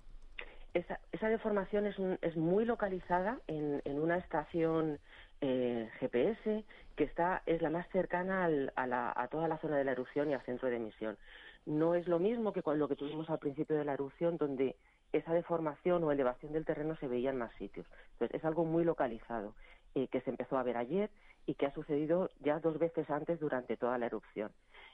[0.74, 5.00] esa, esa deformación es, un- es muy localizada en, en una estación
[5.40, 6.66] eh, GPS
[6.98, 9.94] que está es la más cercana al- a, la- a toda la zona de la
[9.94, 11.18] erupción y al centro de emisión.
[11.66, 14.76] No es lo mismo que con lo que tuvimos al principio de la erupción, donde
[15.18, 17.86] esa deformación o elevación del terreno se veía en más sitios.
[18.14, 19.54] Entonces, es algo muy localizado
[19.96, 21.10] eh, que se empezó a ver ayer
[21.46, 24.52] y que ha sucedido ya dos veces antes durante toda la erupción.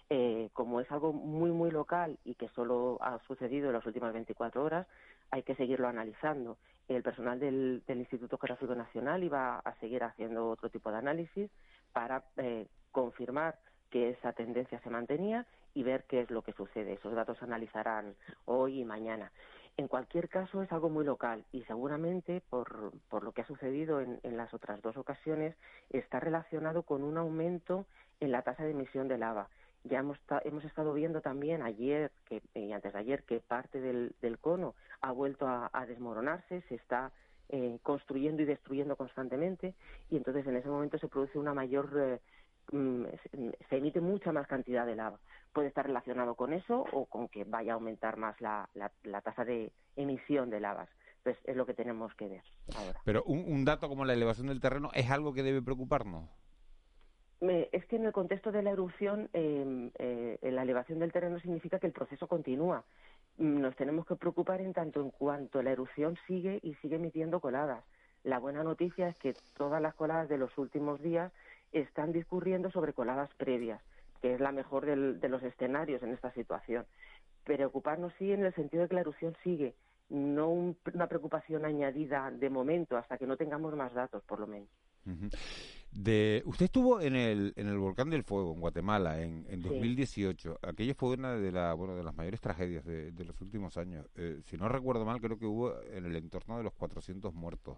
[0.10, 4.12] Eh, como es algo muy, muy local y que solo ha sucedido en las últimas
[4.12, 4.88] 24 horas,
[5.30, 6.58] hay que seguirlo analizando.
[6.90, 11.50] El personal del, del Instituto Geográfico Nacional iba a seguir haciendo otro tipo de análisis
[11.94, 13.58] para eh, confirmar
[13.90, 16.94] que esa tendencia se mantenía y ver qué es lo que sucede.
[16.94, 19.32] Esos datos se analizarán hoy y mañana.
[19.78, 24.02] En cualquier caso, es algo muy local y seguramente, por, por lo que ha sucedido
[24.02, 25.56] en, en las otras dos ocasiones,
[25.90, 27.86] está relacionado con un aumento
[28.20, 29.50] en la tasa de emisión de lava.
[29.84, 34.14] Ya hemos, hemos estado viendo también ayer que, y antes de ayer que parte del,
[34.22, 37.12] del cono ha vuelto a, a desmoronarse, se está
[37.54, 39.74] eh, construyendo y destruyendo constantemente
[40.10, 42.20] y entonces en ese momento se produce una mayor, eh,
[42.72, 45.20] mm, se- se emite mucha más cantidad de lava.
[45.54, 49.22] Puede estar relacionado con eso o con que vaya a aumentar más la, la, la
[49.22, 50.90] tasa de emisión de lavas.
[51.18, 52.44] Entonces es lo que tenemos que ver
[52.76, 53.00] ahora.
[53.06, 56.30] Pero un, un dato como la elevación del terreno es algo que debe preocuparnos.
[57.72, 61.80] Es que en el contexto de la erupción, eh, eh, la elevación del terreno significa
[61.80, 62.84] que el proceso continúa.
[63.38, 67.40] Mm, Nos tenemos que preocupar en tanto en cuanto la erupción sigue y sigue emitiendo
[67.40, 67.84] coladas.
[68.24, 71.32] La buena noticia es que todas las coladas de los últimos días
[71.72, 73.82] están discurriendo sobre coladas previas,
[74.22, 76.86] que es la mejor del- de los escenarios en esta situación.
[77.44, 79.76] Preocuparnos sí en el sentido de que la erupción sigue,
[80.10, 84.48] no un- una preocupación añadida de momento hasta que no tengamos más datos, por lo
[84.48, 84.70] menos.
[85.92, 89.68] De, usted estuvo en el, en el volcán del fuego en Guatemala en, en Sí.
[89.70, 90.60] 2018.
[90.62, 94.08] Aquello fue una de, la, bueno, de las mayores tragedias de, de los últimos años.
[94.16, 97.78] Eh, si no recuerdo mal, creo que hubo en el entorno de los 400 muertos.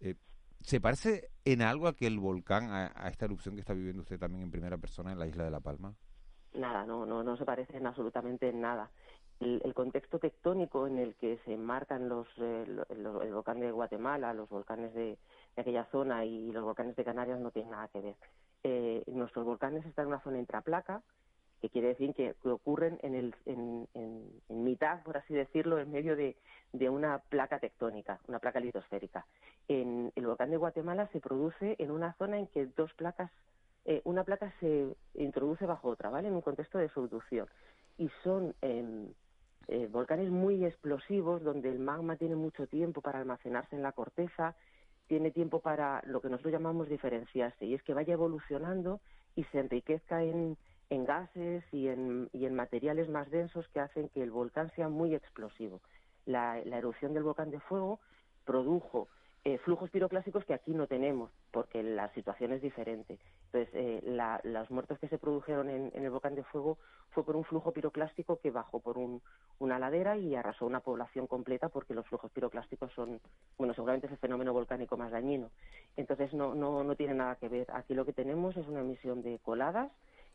[0.00, 0.14] Eh,
[0.62, 4.02] ¿Se parece en algo a que el volcán, a, a esta erupción que está viviendo
[4.02, 5.94] usted también en primera persona en la isla de La Palma?
[6.54, 8.90] Nada, no, no, no se parecen absolutamente en nada.
[9.40, 14.34] El, el contexto tectónico en el que se enmarcan los, eh, el volcán de Guatemala,
[14.34, 15.18] los volcanes de,
[15.56, 18.16] de aquella zona y los volcanes de Canarias no tienen nada que ver.
[18.62, 21.02] Eh, nuestros volcanes están en una zona intraplaca,
[21.62, 25.92] que quiere decir que, ocurren en, el, en, en- en mitad, por así decirlo, en
[25.92, 26.36] medio de,
[26.74, 29.26] de una placa tectónica, una placa litosférica.
[29.68, 33.32] En el volcán de Guatemala se produce en una zona en que dos placas
[33.86, 36.28] eh, una placa se introduce bajo otra, ¿vale?
[36.28, 37.48] En un contexto de subducción.
[37.98, 39.08] Y son em,
[39.68, 44.56] eh, volcanes muy explosivos donde el magma tiene mucho tiempo para almacenarse en la corteza,
[45.08, 49.00] tiene tiempo para lo que nosotros llamamos diferenciarse, y es que vaya evolucionando
[49.36, 50.56] y se enriquezca en,
[50.92, 54.88] en gases y en, y en materiales más densos que hacen que el volcán sea
[54.88, 55.80] muy explosivo.
[56.26, 57.98] La, erupción del volcán de fuego
[58.44, 59.08] produjo
[59.44, 63.18] eh, flujos piroclásticos que aquí no tenemos, porque la situación es diferente.
[63.46, 66.78] Entonces, eh, la- los muertos que se produjeron en, en el volcán de fuego
[67.10, 69.22] fue por un flujo piroclástico que bajó por un-
[69.58, 73.18] una ladera y arrasó una población completa, porque los flujos piroclásticos son,
[73.58, 75.50] bueno, seguramente es el fenómeno volcánico más dañino.
[75.96, 77.66] Entonces, no, no, no tiene nada que ver.
[77.72, 79.90] Aquí lo que tenemos es una emisión de coladas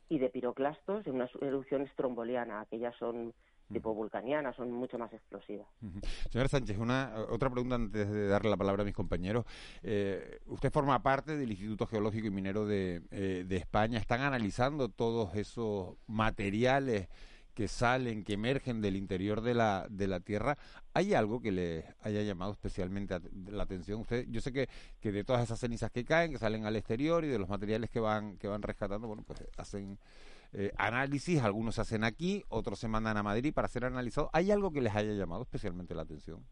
[0.09, 2.61] y de piroclastos en una erupción estromboliana.
[2.61, 3.33] Aquellas son
[3.71, 5.67] tipo vulcanianas, son mucho más explosivas.
[5.81, 5.99] Ujú.
[6.29, 9.45] Señora Sánchez, una otra pregunta antes de darle la palabra a mis compañeros.
[9.83, 13.99] Eh, usted forma parte del Instituto Geológico y Minero de, eh, de España.
[13.99, 17.09] ¿Están analizando todos esos materiales
[17.57, 20.59] que salen, que emergen del interior de la, de la Tierra?
[20.93, 24.01] ¿Hay algo que le haya llamado especialmente la atención?
[24.01, 27.25] Usted, yo sé que, que de todas esas cenizas que caen, que salen al exterior
[27.25, 29.97] y de los materiales que van, que van rescatando, bueno, pues hacen
[30.53, 34.29] eh, análisis, algunos se hacen aquí, otros se mandan a Madrid para ser analizados.
[34.33, 36.45] ¿Hay algo que les haya llamado especialmente la atención?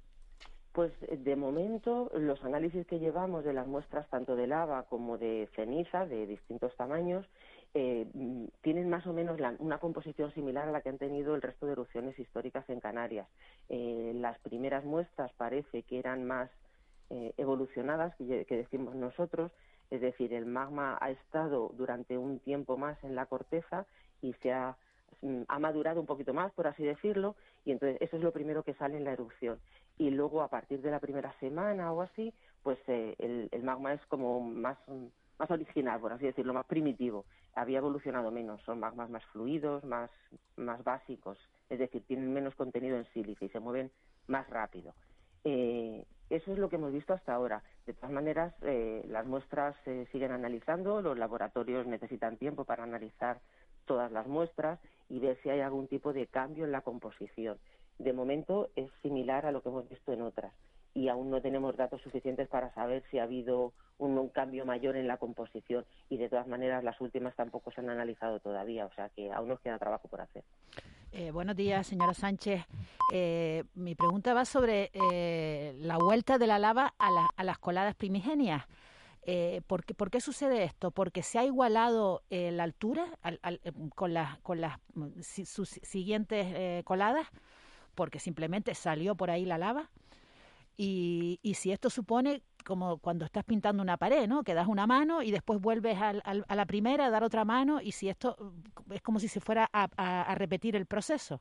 [0.71, 5.47] Pues de momento los análisis que llevamos de las muestras tanto de lava como de
[5.55, 7.27] ceniza de distintos tamaños
[7.75, 11.35] eh, mm, tienen más o menos la- una composición similar a la que han tenido
[11.35, 13.27] el resto de erupciones históricas en Canarias.
[13.69, 16.49] Eh, las primeras muestras parece que eran más
[17.09, 19.51] eh, evolucionadas que, decimos nosotros,
[19.91, 23.85] es decir, el magma ha estado durante un tiempo más en la corteza
[24.21, 24.77] y se ha,
[25.21, 27.35] mm, ha madurado un poquito más, por así decirlo,
[27.65, 29.59] y entonces eso es lo primero que sale en la erupción.
[29.97, 32.33] Y luego, a partir de la primera semana o así,
[32.63, 35.07] pues el, el magma es como más, mm,
[35.39, 37.25] más original, por así decirlo, más primitivo.
[37.55, 40.11] Había evolucionado menos, son magmas más fluidos, más,
[40.57, 41.37] más básicos,
[41.69, 43.91] es decir, tienen menos contenido en sílice y se mueven
[44.27, 44.93] más rápido.
[45.43, 47.63] Eh, eso es lo que hemos visto hasta ahora.
[47.85, 53.39] De todas maneras, eh, las muestras se siguen analizando, los laboratorios necesitan tiempo para analizar
[53.85, 57.57] todas las muestras y ver si hay algún tipo de cambio en la composición.
[57.97, 60.51] de momento es similar a lo que hemos visto en otras
[60.95, 65.07] y aún no tenemos datos suficientes para saber si ha habido un, cambio mayor en
[65.07, 69.09] la composición y de todas maneras las últimas tampoco se han analizado todavía, o sea
[69.09, 70.43] que aún nos queda trabajo por hacer.
[71.11, 72.65] Eh, buenos días, señora Sánchez.
[73.13, 78.65] Eh, mi pregunta va sobre eh, la vuelta de la lava a, las coladas primigenias.
[79.67, 80.91] ¿por, qué, sucede esto?
[80.91, 83.07] ¿Porque se ha igualado la altura
[83.95, 87.27] con, las, con las mm, sus siguientes coladas?
[87.95, 89.89] ¿Porque simplemente salió por ahí la lava?
[90.77, 94.43] Y, y si esto supone como cuando estás pintando una pared, ¿no?
[94.43, 97.79] Que das una mano y después vuelves al, a la primera a dar otra mano
[97.79, 98.35] y si esto
[98.91, 101.39] es como si se fuera a, a, repetir el proceso.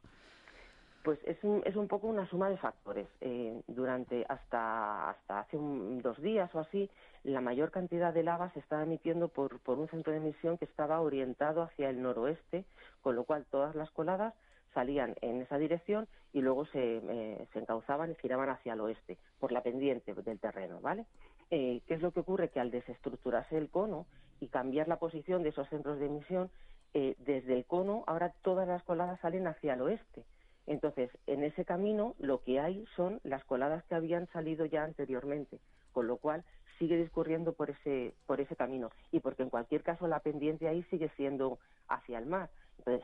[1.03, 3.09] Pues es un, es un poco una suma de factores.
[3.21, 6.91] Eh, durante hasta, hasta hace dos días o así,
[7.25, 10.65] la mayor cantidad de lava se estaba emitiendo por, por un centro de emisión que
[10.67, 12.65] estaba orientado hacia el noroeste,
[13.03, 14.35] con lo cual todas las coladas
[14.75, 19.17] salían en esa dirección y luego se, eh, se encauzaban y giraban hacia el oeste,
[19.39, 21.07] por la pendiente del terreno, ¿vale?
[21.51, 22.51] Eh, ¿Qué es lo que ocurre?
[22.51, 24.07] Que al desestructurarse el cono
[24.41, 26.51] y cambiar la posición de esos centros de emisión,
[26.93, 30.25] eh, desde el cono ahora todas las coladas salen hacia el oeste.
[30.67, 35.59] Entonces, en ese camino lo que hay son las coladas que habían salido ya anteriormente,
[35.93, 36.45] con lo cual
[36.79, 40.83] sigue discurriendo por ese, por ese camino y porque en cualquier caso la pendiente ahí
[40.85, 41.59] sigue siendo
[41.89, 42.51] hacia el mar.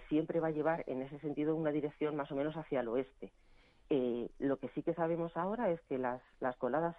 [0.08, 3.32] Siempre va a llevar en ese sentido una dirección más o menos hacia el oeste.
[3.88, 6.94] Eh, lo que sí que sabemos ahora es que las, las coladas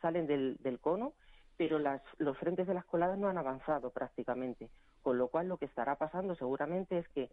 [0.00, 1.12] salen del, del, cono,
[1.56, 4.68] pero las, los frentes de las coladas no han avanzado prácticamente,
[5.02, 7.30] con lo cual lo que estará pasando seguramente es que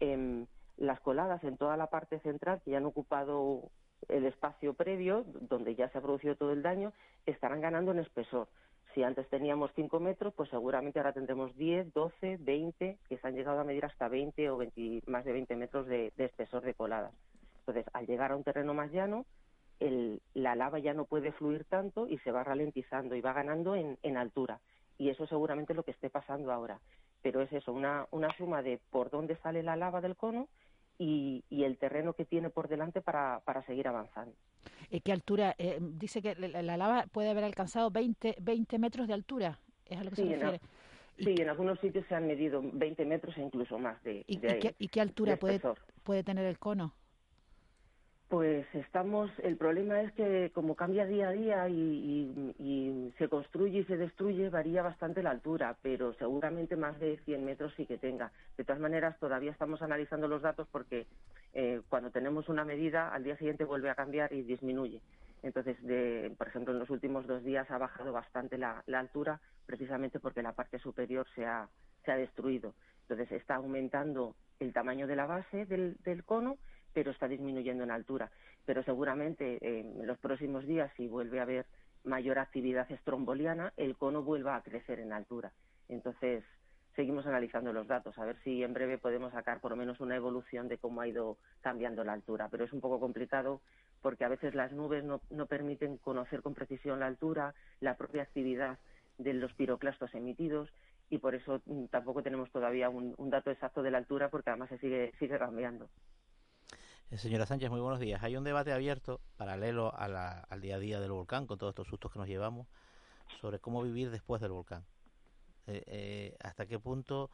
[0.00, 3.70] em, las coladas en toda la parte central, que ya han ocupado
[4.08, 6.92] el espacio previo, donde ya se ha producido todo el daño,
[7.26, 8.48] estarán ganando en espesor.
[8.94, 13.34] Si antes teníamos 5 metros, pues seguramente ahora tendremos 10, 12, 20, que se han
[13.34, 14.58] llegado a medir hasta 20 o
[15.06, 17.12] más de 20 metros de, espesor de coladas.
[17.58, 19.26] Entonces, al llegar a un terreno más llano,
[20.34, 24.16] la lava ya no puede fluir tanto y se va ralentizando y va ganando en,
[24.16, 24.60] altura.
[24.96, 26.78] Y eso seguramente es lo que esté pasando ahora.
[27.20, 30.46] Pero es eso, una, una suma de por dónde sale la lava del cono
[30.98, 34.36] y, el terreno que tiene por delante para, para seguir avanzando.
[34.90, 35.54] ¿Y ¿Qué altura?
[35.58, 39.58] Eh, dice que la, lava puede haber alcanzado 20, 20 metros de altura.
[39.86, 40.60] ¿Es a lo que se refiere?
[41.18, 44.38] En, sí, en algunos sitios se han medido 20 metros e incluso más de, ¿Y,
[44.38, 45.60] qué, ¿y qué, altura puede,
[46.02, 46.94] puede tener el cono?
[48.34, 53.84] Pues estamos, el problema es que como cambia día a día y, se construye y
[53.84, 58.32] se destruye, varía bastante la altura, pero seguramente más de 100 metros sí que tenga.
[58.56, 61.06] De todas maneras, todavía estamos analizando los datos porque
[61.52, 65.00] eh, cuando tenemos una medida, al día siguiente vuelve a cambiar y disminuye.
[65.44, 70.18] Entonces, de, por ejemplo, en los últimos dos días ha bajado bastante la, altura, precisamente
[70.18, 71.68] porque la parte superior se ha,
[72.04, 72.74] se ha destruido.
[73.02, 76.58] Entonces, está aumentando el tamaño de la base del, del cono
[76.94, 78.30] pero está disminuyendo en altura.
[78.64, 81.66] Pero seguramente en los próximos días, si vuelve a haber
[82.04, 85.52] mayor actividad estromboliana, el cono vuelva a crecer en altura.
[85.88, 86.44] Entonces,
[86.94, 90.16] seguimos analizando los datos, a ver si en breve podemos sacar por lo menos una
[90.16, 92.48] evolución de cómo ha ido cambiando la altura.
[92.50, 93.60] Pero es un poco complicado
[94.00, 98.22] porque a veces las nubes no, no permiten conocer con precisión la altura, la propia
[98.22, 98.78] actividad
[99.18, 100.70] de los piroclastos emitidos
[101.10, 104.50] y por eso mm, tampoco tenemos todavía un, un dato exacto de la altura porque
[104.50, 105.88] además se sigue, sigue cambiando.
[107.10, 108.22] Eh, señora Sánchez, muy buenos días.
[108.22, 112.10] Hay un debate abierto, paralelo al día a día del volcán, con todos estos sustos
[112.10, 112.66] que nos llevamos,
[113.40, 114.84] sobre cómo vivir después del volcán.
[115.66, 117.30] Eh, eh, hasta qué punto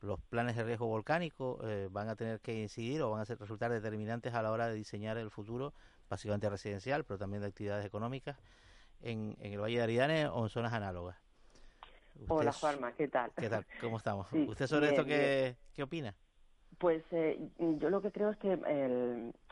[0.00, 3.70] los planes de riesgo volcánico van a tener que incidir o van a ser, resultar
[3.70, 5.72] determinantes a la hora de diseñar el futuro,
[6.10, 8.36] básicamente residencial, pero también de actividades económicas,
[9.00, 11.16] en, el Valle de Aridane o en zonas análogas.
[12.26, 13.30] Hola, Juanma, ¿qué tal?
[13.36, 13.64] ¿Qué tal?
[13.80, 14.26] ¿Cómo estamos?
[14.32, 16.16] ¿Usted sobre esto qué, qué opina?
[16.82, 17.38] Pues eh,
[17.78, 18.58] yo lo que creo es que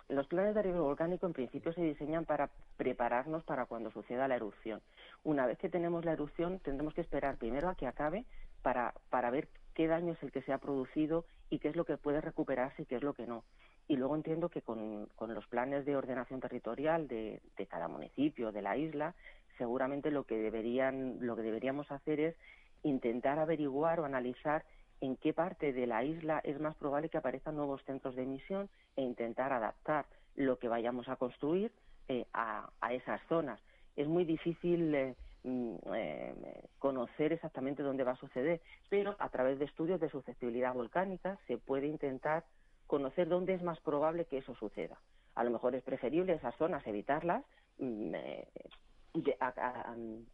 [0.08, 4.34] los planes de riesgo volcánico en principio se diseñan para prepararnos para cuando suceda la
[4.34, 4.80] erupción.
[5.22, 8.24] Una vez que tenemos la erupción, tendremos que esperar primero a que acabe
[8.62, 11.84] para, para ver qué daño es el que se ha producido y qué es lo
[11.84, 13.44] que puede recuperarse y qué es lo que no.
[13.86, 18.50] Y luego entiendo que con, con los planes de ordenación territorial de, de cada municipio,
[18.50, 19.14] de la isla,
[19.56, 22.36] seguramente lo que, deberían, lo que deberíamos hacer es
[22.82, 24.64] intentar averiguar o analizar
[25.00, 28.68] en qué parte de la isla es más probable que aparezcan nuevos centros de emisión
[28.96, 30.06] e intentar adaptar
[30.36, 31.72] lo que vayamos a construir
[32.08, 33.60] eh, a, esas zonas.
[33.96, 35.14] Es muy difícil eh,
[35.44, 36.34] mm, eh,
[36.78, 41.56] conocer exactamente dónde va a suceder, pero a través de estudios de susceptibilidad volcánica se
[41.56, 42.44] puede intentar
[42.86, 44.98] conocer dónde es más probable que eso suceda.
[45.34, 47.44] A lo mejor es preferible esas zonas evitarlas,
[47.78, 48.12] mm,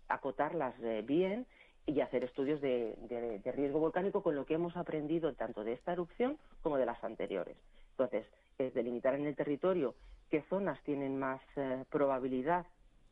[0.08, 0.74] acotarlas
[1.04, 1.46] bien
[1.86, 2.96] y hacer estudios de,
[3.54, 7.56] riesgo volcánico con lo que hemos aprendido tanto de esta erupción como de las anteriores.
[7.92, 8.26] Entonces,
[8.58, 9.94] es delimitar en el territorio
[10.28, 12.66] qué zonas tienen más eh, probabilidad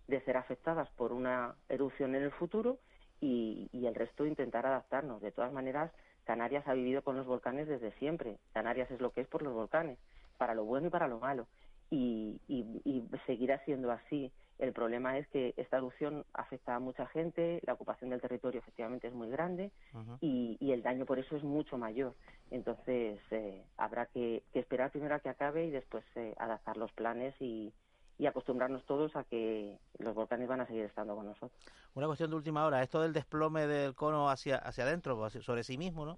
[0.09, 2.79] de ser afectadas por una erupción en el futuro
[3.20, 5.22] y, y, el resto intentar adaptarnos.
[5.22, 5.93] De todas maneras,
[6.25, 8.39] Canarias ha vivido con los volcanes desde siempre.
[8.53, 9.99] Canarias es lo que es por los volcanes,
[10.37, 11.47] para lo bueno y para lo malo.
[11.91, 14.33] Y, y, y seguirá siendo así.
[14.59, 19.09] El problema es que esta erupción afecta a mucha gente, la ocupación del territorio efectivamente
[19.09, 19.72] es muy grande
[20.20, 22.14] y, y el daño por eso es mucho mayor.
[22.50, 26.92] Entonces eh, habrá que, que esperar primero a que acabe y después eh, adaptar los
[26.92, 27.72] planes y,
[28.16, 31.61] y acostumbrarnos todos a que los volcanes van a seguir estando con nosotros.
[31.94, 35.76] Una cuestión de última hora, esto del desplome del cono hacia, hacia adentro, sobre sí
[35.76, 36.16] mismo, ¿no?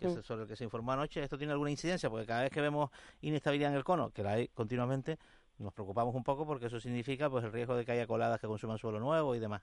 [0.00, 0.22] Que Sí.
[0.22, 2.10] sobre el que se informó anoche, ¿esto tiene alguna incidencia?
[2.10, 5.18] Porque cada vez que vemos inestabilidad en el cono, que la hay continuamente,
[5.58, 8.46] nos preocupamos un poco porque eso significa pues el riesgo de que haya coladas que
[8.46, 9.62] consuman suelo nuevo y demás.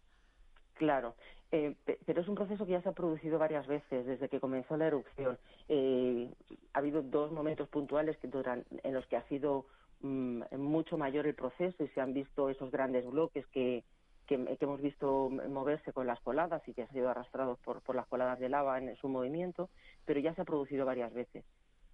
[0.76, 1.16] Claro,
[1.52, 4.39] eh, pe- pero es un proceso que ya se ha producido varias veces desde que
[4.39, 5.38] comenzó la erupción.
[5.68, 6.34] Eh,
[6.74, 9.68] ha habido dos momentos puntuales que duran, en los que ha sido
[10.00, 13.84] mm, mucho mayor el proceso y se han visto esos grandes bloques que,
[14.26, 17.96] que, que hemos visto moverse con las coladas y que han sido arrastrados por, por
[17.96, 19.70] las coladas de lava en su movimiento,
[20.06, 21.46] pero ya se ha producido varias veces.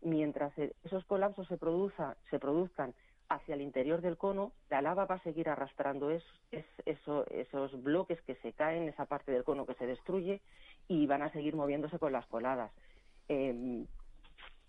[0.02, 2.93] Mientras eh, esos colapsos se, produza, se produzcan
[3.30, 7.82] hacia el interior del cono, la lava va a seguir arrastrando es- es- eso- esos
[7.84, 10.41] bloques que se caen, esa parte del cono que se destruye,
[10.88, 12.71] y van a seguir moviéndose con las coladas.
[13.28, 13.86] Eh,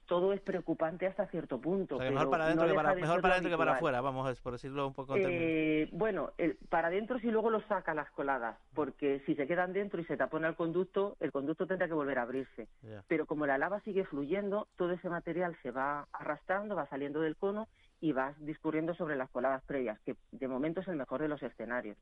[0.06, 1.96] todo es preocupante hasta cierto punto.
[1.96, 4.00] O sea, mejor para adentro, no que para, de mejor para adentro que para afuera,
[4.00, 8.10] vamos, por decirlo un poco Eh, bueno, el- para adentro si luego lo saca las
[8.12, 11.94] coladas, porque si se quedan dentro y se tapona el conducto, el conducto tendrá que
[11.94, 12.68] volver a abrirse.
[13.06, 17.36] Pero como la lava sigue fluyendo, todo ese material se va arrastrando, va saliendo del
[17.36, 17.68] cono
[18.00, 21.42] y va discurriendo sobre las coladas previas, que de momento es el mejor de los
[21.42, 21.96] escenarios.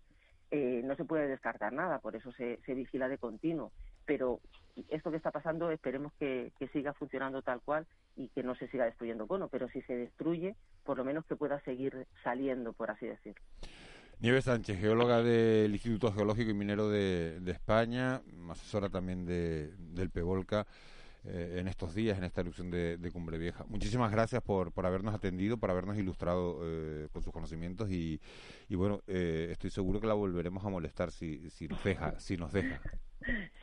[0.50, 3.72] Eh, no se puede descartar nada, por eso se, se vigila de continuo.
[4.04, 4.40] Pero
[4.88, 8.68] esto que está pasando esperemos que, que siga funcionando tal cual y que no se
[8.68, 12.90] siga destruyendo cono, pero si se destruye, por lo menos que pueda seguir saliendo, por
[12.90, 13.42] así decirlo.
[14.20, 20.10] Nieves Sánchez, geóloga del Instituto Geológico y Minero de, de España, asesora también de, del
[20.10, 20.66] PEVOLCA
[21.28, 23.64] eh, en estos días, en esta erupción de, de Cumbre Vieja.
[23.68, 28.20] Muchísimas gracias por, por habernos atendido, por habernos ilustrado eh, con sus conocimientos y,
[28.68, 32.36] y bueno, eh, estoy seguro que la volveremos a molestar si, si nos deja, si
[32.36, 32.80] nos deja.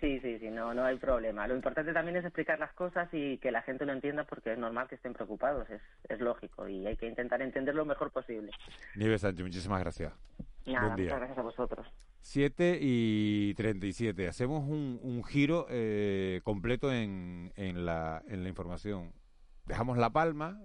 [0.01, 1.47] Sí, sí, sí, no, no hay problema.
[1.47, 4.57] Lo importante también es explicar las cosas y que la gente lo entienda porque es
[4.57, 8.51] normal que estén preocupados, es, es lógico y hay que intentar entender lo mejor posible.
[8.95, 10.11] Nieves Sánchez, muchísimas gracias.
[10.65, 11.05] Nada, Buen día.
[11.05, 11.87] muchas gracias a vosotros.
[12.21, 14.27] 7 y 37.
[14.27, 19.11] Hacemos un, un giro eh, completo en, en, la, en la información.
[19.65, 20.59] Dejamos La Palma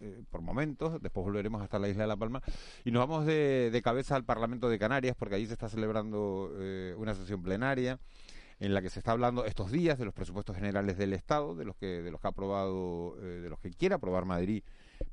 [0.00, 2.42] eh, por momentos, después volveremos hasta la isla de La Palma
[2.84, 6.52] y nos vamos de, de cabeza al Parlamento de Canarias porque allí se está celebrando
[6.58, 7.98] eh, una sesión plenaria
[8.60, 11.64] en la que se está hablando estos días de los presupuestos generales del Estado, de
[11.64, 14.62] los que de los que ha aprobado, eh, de los que quiere aprobar Madrid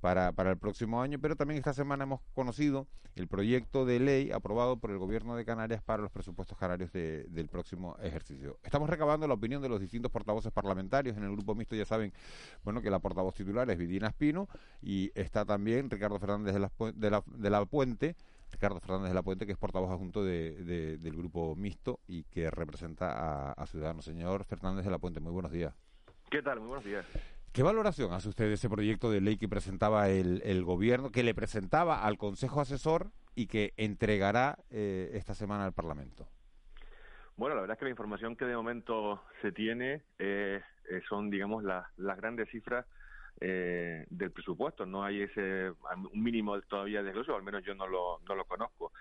[0.02, 4.32] para, para el próximo año, pero también esta semana hemos conocido el proyecto de ley
[4.32, 8.58] aprobado por el Gobierno de Canarias para los presupuestos canarios de- del próximo ejercicio.
[8.64, 11.18] Estamos recabando la opinión de los distintos portavoces parlamentarios.
[11.18, 12.14] En el grupo mixto ya saben
[12.64, 14.48] bueno, que la portavoz titular es Vidina Espino
[14.82, 18.16] y está también Ricardo Fernández de la, de la, de la Puente.
[18.52, 22.24] Ricardo Fernández de la Puente, que es portavoz adjunto de, de- del grupo mixto y
[22.24, 24.06] que representa a, a Ciudadanos.
[24.06, 25.74] Señor Fernández de la Puente, muy buenos días.
[26.32, 26.60] ¿Qué tal?
[26.60, 27.06] Muy buenos días.
[27.54, 31.34] ¿Qué valoración hace usted de ese proyecto de ley que presentaba el, gobierno, que le
[31.34, 36.28] presentaba al Consejo Asesor y que entregará eh, esta semana al Parlamento?
[37.38, 41.30] Bueno, la verdad es que la información que de momento se tiene eh, eh, son,
[41.30, 42.86] digamos, las las grandes cifras
[43.41, 44.86] eh, del presupuesto.
[44.86, 45.72] No hay ese
[46.12, 48.91] un mínimo todavía de desglose, o al menos yo no lo, no lo conozco.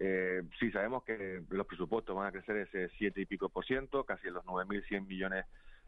[0.00, 4.02] Eh, sí sabemos que los presupuestos van a crecer ese siete y pico por ciento,
[4.02, 5.46] casi los 9.100 millones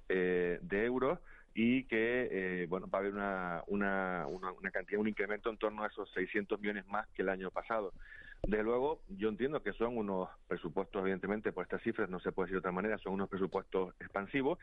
[0.08, 1.18] eh, de euros
[1.54, 5.58] y que eh, bueno va a haber una, una, una, una cantidad, un incremento en
[5.58, 7.94] torno a esos 600 millones más que el año pasado.
[8.42, 12.46] Desde luego, yo entiendo que son unos presupuestos, evidentemente, por estas cifras no se puede
[12.46, 14.58] decir de otra manera, son unos presupuestos expansivos,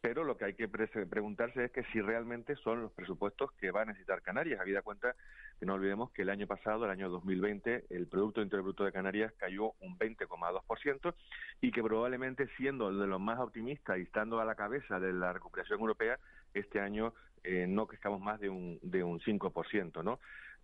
[0.00, 3.70] pero lo que hay que pre- preguntarse es que si realmente son los presupuestos que
[3.70, 5.14] va a necesitar Canarias, habida cuenta
[5.60, 8.92] que no olvidemos que el año pasado, el año 2020, el Producto Interior Bruto de
[8.92, 11.14] Canarias cayó un 20,2%
[11.60, 15.32] y que probablemente siendo de los más optimistas y estando a la cabeza de la
[15.32, 16.18] recuperación europea,
[16.54, 17.12] este año
[17.44, 20.18] eh, no crezcamos más de un, de un 5%, ¿no?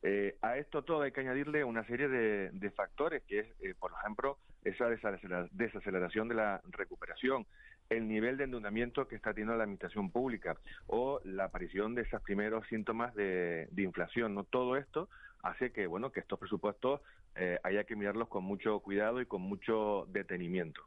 [0.07, 3.74] Eh, a esto todo hay que añadirle una serie de, de factores, que es, eh,
[3.78, 7.46] por ejemplo, esa desacelera- desaceleración de la recuperación,
[7.88, 12.20] el nivel de endeudamiento que está teniendo la administración pública o la aparición de esos
[12.20, 14.34] primeros síntomas de, de inflación.
[14.34, 15.09] No todo esto
[15.42, 17.00] hace que bueno que estos presupuestos
[17.34, 20.82] eh, haya que mirarlos con mucho cuidado y con mucho detenimiento.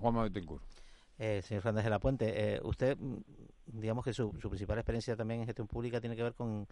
[0.00, 0.64] Juan Betancourt.
[1.18, 3.16] Eh, señor Fernández de la Puente, eh, usted, mm,
[3.66, 6.66] digamos que su, su principal experiencia también en gestión pública tiene que ver con,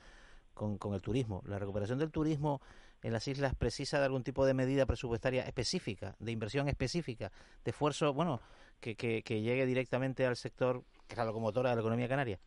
[0.61, 1.43] con, con el turismo.
[1.47, 2.61] La recuperación del turismo
[3.01, 7.33] en las islas precisa de algún tipo de medida presupuestaria específica, de inversión específica,
[7.65, 8.43] de esfuerzo, bueno,
[8.79, 12.39] que, que, llegue directamente al sector que es la locomotora de la economía canaria.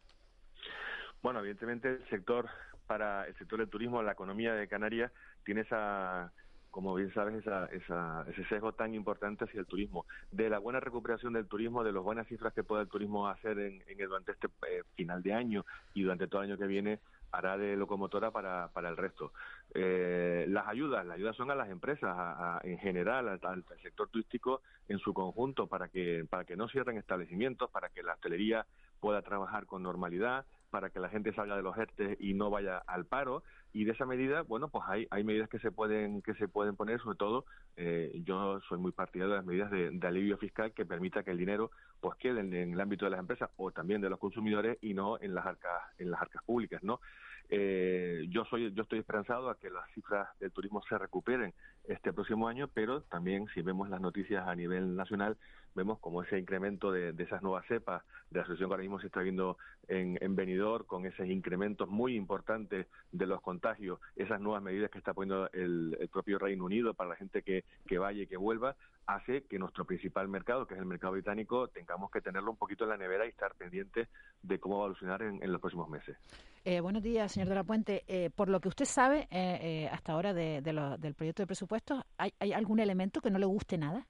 [1.24, 2.48] Bueno, evidentemente el sector
[2.86, 5.12] para el sector del turismo, la economía de Canarias
[5.44, 6.32] tiene esa
[6.70, 10.08] como bien sabes, esa, esa, ese sesgo tan importante hacia el turismo.
[10.32, 13.60] De la buena recuperación del turismo, de las buenas cifras que pueda el turismo hacer
[13.60, 17.00] en, en durante este eh, final de año y durante todo el año que viene,
[17.34, 19.34] hará de locomotora para, para el resto.
[19.74, 24.08] Eh, las ayudas, las ayudas son a las empresas, a, en general, al, al, sector
[24.08, 28.66] turístico en su conjunto, para que, para que no cierren establecimientos, para que la hostelería
[29.00, 32.80] pueda trabajar con normalidad, para que la gente salga de los ERTE y no vaya
[32.88, 33.44] al paro.
[33.74, 36.76] Y de esa medida bueno pues hay hay medidas que se pueden que se pueden
[36.76, 37.46] poner sobre todo
[37.78, 41.30] eh, yo soy muy partidario de las medidas de, de, alivio fiscal que permita que
[41.30, 41.70] el dinero
[42.00, 44.96] pues quede en, en, el ámbito de las empresas o también de los consumidores y
[44.96, 47.00] no en las arcas en las arcas públicas no
[47.56, 51.54] eh, yo soy yo estoy esperanzado a que las cifras del turismo se recuperen
[51.88, 55.38] este próximo año pero también si vemos las noticias a nivel nacional
[55.76, 59.08] vemos como ese incremento de, esas nuevas cepas de la situación que ahora mismo se
[59.08, 60.36] está viendo en, en
[60.88, 65.98] con esos incrementos muy importantes de los contagios, esas nuevas medidas que está poniendo el,
[66.00, 68.76] el propio Reino Unido para la gente que, que vaya y que vuelva,
[69.06, 72.84] hace que nuestro principal mercado, que es el mercado británico, tengamos que tenerlo un poquito
[72.86, 74.08] en la nevera y estar pendientes
[74.42, 76.18] de cómo va a evolucionar en, en los próximos meses.
[76.66, 78.04] Eh, buenos días, señor de la Puente.
[78.08, 81.48] Eh, por lo que usted sabe eh, hasta ahora de, de lo, del proyecto de
[81.48, 84.08] presupuestos, ¿hay, ¿hay algún elemento que no le guste nada?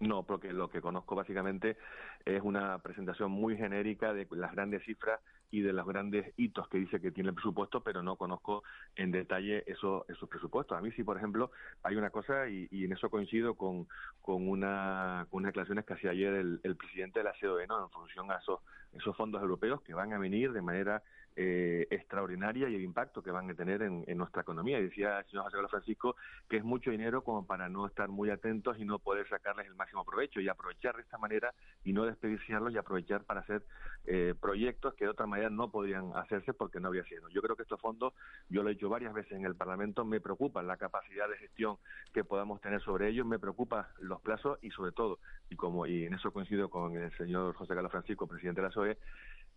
[0.00, 1.76] No, porque lo que conozco básicamente
[2.24, 6.78] es una presentación muy genérica de las grandes cifras y de los grandes hitos que
[6.78, 8.62] dice que tiene el presupuesto, pero no conozco
[8.96, 10.78] en detalle eso, esos presupuestos.
[10.78, 11.50] A mí sí, por ejemplo,
[11.82, 13.88] hay una cosa, y, y en eso coincido con,
[14.22, 17.82] con, una, con unas declaraciones que hacía ayer el, el presidente de la COE, ¿no?
[17.82, 18.60] en función a esos,
[18.92, 21.02] esos fondos europeos que van a venir de manera
[21.36, 24.78] eh, extraordinaria y el impacto que van a tener en, en, nuestra economía.
[24.78, 26.16] Y decía el señor José Carlos Francisco
[26.48, 29.74] que es mucho dinero como para no estar muy atentos y no poder sacarles el
[29.74, 31.54] máximo provecho y aprovechar de esta manera
[31.84, 33.62] y no desperdiciarlos y aprovechar para hacer
[34.06, 37.28] eh, proyectos que de otra manera no podrían hacerse porque no habría sido.
[37.28, 38.14] Yo creo que estos fondos,
[38.48, 41.76] yo lo he dicho varias veces en el Parlamento, me preocupa la capacidad de gestión
[42.12, 45.18] que podamos tener sobre ellos, me preocupa los plazos y sobre todo,
[45.48, 48.72] y como y en eso coincido con el señor José Carlos Francisco, presidente de la
[48.72, 48.98] SOE,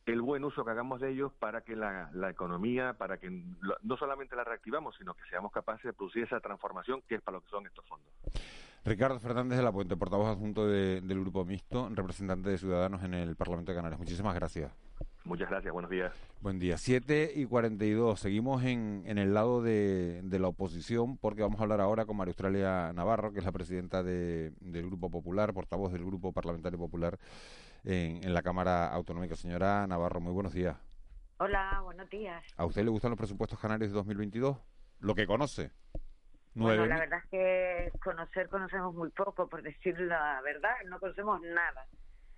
[0.05, 3.29] el buen uso que hagamos de ellos para que la, la economía, para que
[3.61, 7.21] lo, no solamente la reactivamos, sino que seamos capaces de producir esa transformación que es
[7.21, 8.07] para lo que son estos fondos.
[8.85, 13.13] Ricardo Fernández de la Puente, portavoz adjunto de, del Grupo Mixto, representante de Ciudadanos en
[13.13, 13.97] el Parlamento de Canarias.
[13.97, 14.73] Muchísimas gracias.
[15.23, 16.13] Muchas gracias, buenos días.
[16.41, 16.77] Buen día.
[16.77, 18.19] 7 y 42.
[18.19, 22.17] Seguimos en, en el lado de, de, la oposición porque vamos a hablar ahora con
[22.17, 26.77] María Australia Navarro, que es la presidenta de, del Grupo Popular, portavoz del Grupo Parlamentario
[26.77, 27.17] Popular
[27.83, 29.35] en, en la Cámara Autonómica.
[29.35, 30.77] Señora Navarro, muy buenos días.
[31.37, 32.43] Hola, buenos días.
[32.57, 34.57] ¿A usted le gustan los presupuestos canarios de 2022?
[34.99, 35.71] ¿Lo que conoce?
[36.55, 41.41] Bueno, la verdad es que conocer conocemos muy poco, por decir la verdad, no conocemos
[41.41, 41.87] nada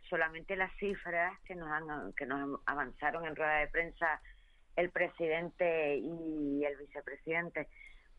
[0.10, 4.22] solamente las cifras que nos han, que nos avanzaron en rueda de prensa
[4.76, 7.68] el presidente y el vicepresidente,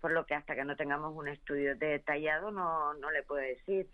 [0.01, 3.89] por lo que hasta que no tengamos un estudio detallado no, no le puedo decir.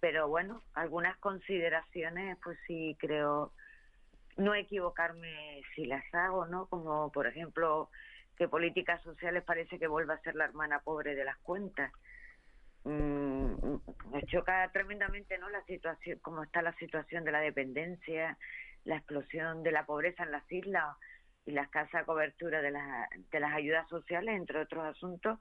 [0.00, 3.52] Pero bueno, algunas consideraciones, pues sí creo
[4.36, 6.66] no equivocarme si las hago, ¿no?
[6.66, 7.90] Como por ejemplo
[8.36, 11.92] que políticas sociales parece que vuelva a ser la hermana pobre de las cuentas.
[12.84, 13.76] Mmm,
[14.10, 18.38] me choca tremendamente no la situación cómo está la situación de la dependencia
[18.84, 20.96] la explosión de la pobreza en las islas
[21.44, 25.38] y la escasa cobertura de las de las ayudas sociales entre otros asuntos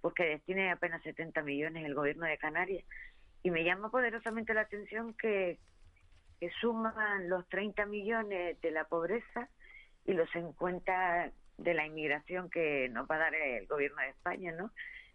[0.00, 2.84] pues que destine apenas 70 millones el gobierno de Canarias
[3.42, 5.58] y me llama poderosamente la atención que
[6.60, 9.48] suman los 30 millones de la pobreza
[10.04, 14.52] y los 50 de la inmigración que nos va a dar el gobierno de España,
[14.52, 14.72] ¿no?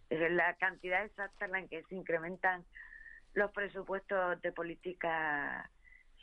[0.10, 2.64] es la cantidad exacta en la que se incrementan
[3.34, 5.70] los presupuestos de políticas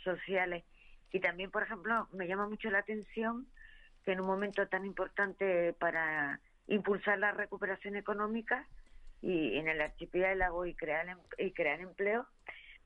[0.03, 0.65] sociales.
[1.13, 3.47] Y también, por ejemplo, me llama mucho la atención
[4.05, 8.67] que en un momento tan importante para impulsar la recuperación económica
[9.23, 12.27] y en el archipiélago y crear em, y crear empleo,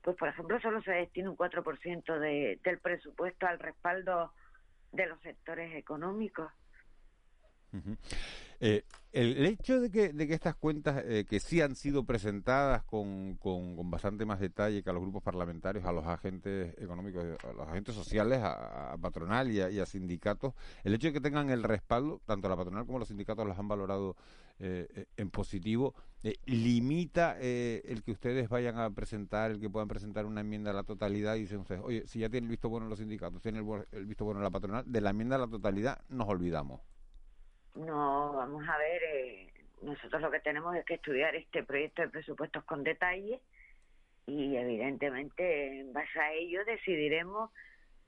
[0.01, 4.31] pues por ejemplo solo se destina un 4% de, del presupuesto al respaldo
[4.91, 6.51] de los sectores económicos.
[7.73, 7.95] Uh
[9.11, 13.37] el hecho de que, de que estas cuentas eh, que sí han sido presentadas con,
[13.37, 17.53] con, con, bastante más detalle que a los grupos parlamentarios, a los agentes económicos, a
[17.53, 20.53] los agentes sociales, a, patronal y a, y a, sindicatos,
[20.83, 23.67] el hecho de que tengan el respaldo, tanto la patronal como los sindicatos los han
[23.67, 24.15] valorado
[24.59, 29.87] eh, en positivo, eh, limita eh, el que ustedes vayan a presentar, el que puedan
[29.87, 32.69] presentar una enmienda a la totalidad y dicen ustedes, oye, si ya tienen el visto
[32.69, 35.47] bueno los sindicatos, tienen el, el visto bueno la patronal, de la enmienda a la
[35.47, 36.81] totalidad nos olvidamos.
[37.75, 42.09] no, vamos a ver, eh, nosotros lo que tenemos es que estudiar este proyecto de
[42.09, 43.41] presupuestos con detalle
[44.25, 47.51] y evidentemente en base a ello decidiremos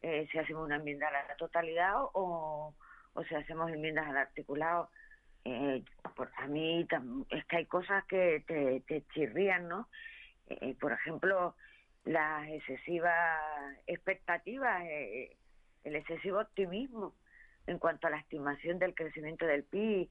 [0.02, 2.74] eh, si hacemos una enmienda a la totalidad o,
[3.14, 4.90] o si hacemos enmiendas al articulado.
[5.46, 5.84] Eh,
[6.16, 6.88] por, a mí
[7.30, 9.88] es que hay cosas que te, te chirrían, ¿no?
[10.50, 11.56] Eh, por ejemplo,
[12.06, 13.42] las excesivas
[13.88, 15.36] expectativas, eh,
[15.84, 17.14] el excesivo optimismo
[17.68, 20.10] en cuanto a la estimación del crecimiento del PIB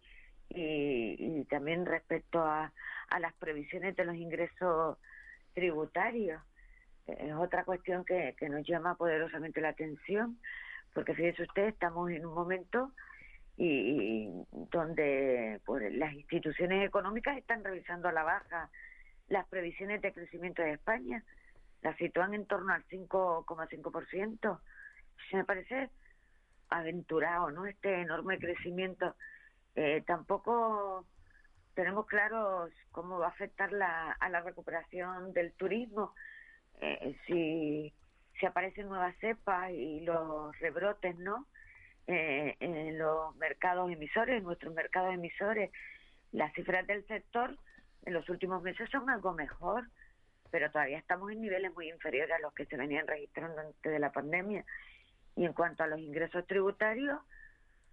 [0.51, 2.73] y, también respecto a,
[3.09, 4.99] a, las previsiones de los ingresos
[5.55, 6.43] tributarios.
[7.07, 10.39] Es otra cuestión que, que nos llama poderosamente la atención,
[10.93, 12.93] porque fíjese usted, estamos en un momento
[13.63, 18.71] y, donde pues, las instituciones económicas están revisando a la baja
[19.29, 21.23] las previsiones de crecimiento de España,
[21.83, 24.61] las sitúan en torno al 5,5%.
[25.29, 25.91] Se me parece
[26.71, 27.67] aventurado, ¿no?
[27.67, 29.15] Este enorme crecimiento.
[29.77, 31.05] Eh, tampoco
[31.75, 36.15] tenemos claros cómo va a afectar la, a la recuperación del turismo.
[36.81, 37.93] Eh, si,
[38.39, 41.47] si aparecen nuevas cepas y los rebrotes, ¿no?
[42.13, 45.71] Eh, en los mercados emisores, en nuestros mercados emisores,
[46.33, 47.57] las cifras del sector
[48.05, 49.87] en los últimos meses son algo mejor,
[50.51, 53.99] pero todavía estamos en niveles muy inferiores a los que se venían registrando antes de
[54.01, 54.65] la pandemia.
[55.37, 57.21] Y en cuanto a los ingresos tributarios,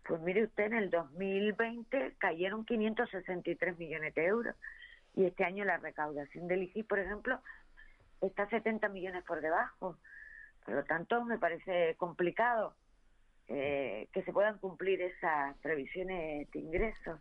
[0.03, 4.55] pues mire usted, en el 2020 cayeron 563 millones de euros
[5.13, 7.39] y este año la recaudación del IGI, por ejemplo,
[8.21, 9.95] está 70 millones por debajo.
[10.65, 12.73] Por lo tanto, me parece complicado
[13.49, 17.19] eh, que se puedan cumplir esas previsiones de ingresos.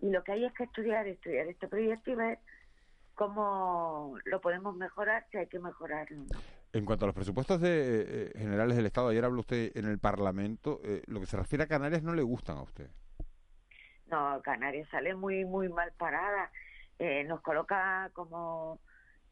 [0.00, 2.38] Y lo que hay es que estudiar, estudiar este proyecto y ver
[3.14, 6.24] cómo lo podemos mejorar, si hay que mejorarlo.
[6.72, 9.84] En cuanto a los presupuestos de, eh, eh, generales del Estado, ayer habló usted en
[9.84, 12.88] el Parlamento, lo que se refiere a Canarias no le gustan a usted.
[14.06, 16.50] No, Canarias sale muy, muy mal parada.
[17.26, 18.80] nos coloca como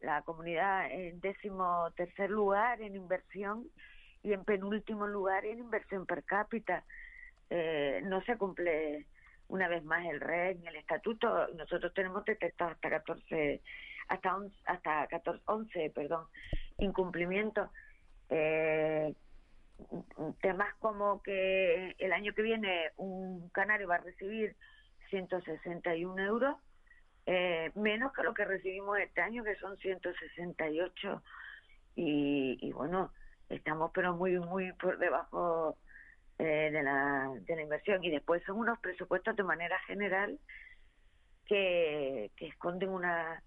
[0.00, 3.66] la comunidad en décimo tercer lugar en inversión
[4.22, 6.84] y en penúltimo lugar en inversión per cápita.
[7.48, 9.06] Eh, no se cumple
[9.48, 11.48] una vez más el REC ni el estatuto.
[11.54, 13.60] Nosotros tenemos detectado hasta 14,
[14.08, 16.26] hasta, hasta 14, 11, perdón,
[16.78, 17.70] incumplimientos.
[18.28, 19.14] Eh,
[20.40, 24.54] temas como que el año que viene un canario va a recibir
[25.08, 26.56] 161 euros,
[27.26, 31.22] eh, menos que lo que recibimos este año, que son 168.
[31.96, 33.12] Y, y bueno,
[33.50, 35.76] estamos pero muy, muy por debajo
[36.38, 38.02] eh, de, la, de la inversión.
[38.02, 40.38] Y después son unos presupuestos de manera general
[41.46, 43.42] que, que esconden una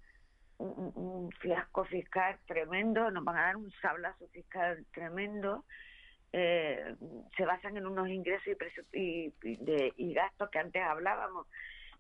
[0.59, 5.65] un, fiasco fiscal tremendo, nos van a dar un sablazo fiscal tremendo.
[6.31, 6.95] Eh,
[7.37, 8.55] se basan en unos ingresos
[8.91, 11.47] y, y, de, y gastos que antes hablábamos,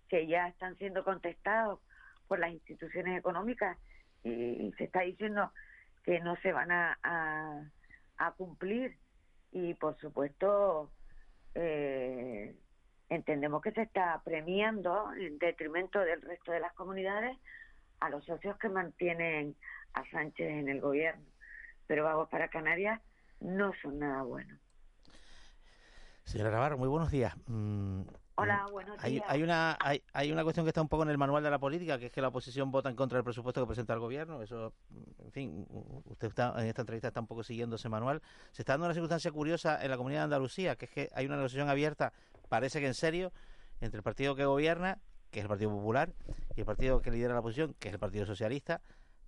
[0.09, 1.79] que ya están siendo contestados
[2.27, 3.77] por las instituciones económicas
[4.23, 5.51] y, se está diciendo
[6.03, 7.71] que no se van a
[8.37, 8.97] cumplir
[9.51, 10.91] y por supuesto
[11.55, 12.55] eh,
[13.09, 17.37] entendemos que se está premiando en detrimento del resto de las comunidades
[17.99, 19.55] a los socios que mantienen
[19.93, 21.25] a Sánchez en el gobierno.
[21.87, 23.01] Pero vamos, para Canarias
[23.39, 24.59] no son nada buenos.
[26.23, 27.35] Señora Navarro, muy buenos días.
[28.35, 29.23] Hola, buenos días.
[29.27, 31.59] Hay, una, hay, hay, una cuestión que está un poco en el manual de la
[31.59, 34.41] política, que es que la oposición vota en contra del presupuesto que presenta el gobierno.
[34.41, 34.73] Eso,
[35.19, 35.67] en fin,
[36.05, 38.23] usted está, en esta entrevista está un poco siguiendo ese manual.
[38.51, 41.27] Se está dando una circunstancia curiosa en la comunidad de Andalucía, que es que hay
[41.27, 42.11] una negociación abierta,
[42.49, 43.31] parece que en serio,
[43.81, 44.97] entre el partido que gobierna,
[45.29, 46.13] que es el Partido Popular,
[46.55, 48.81] y el partido que lidera la oposición, que es el Partido Socialista,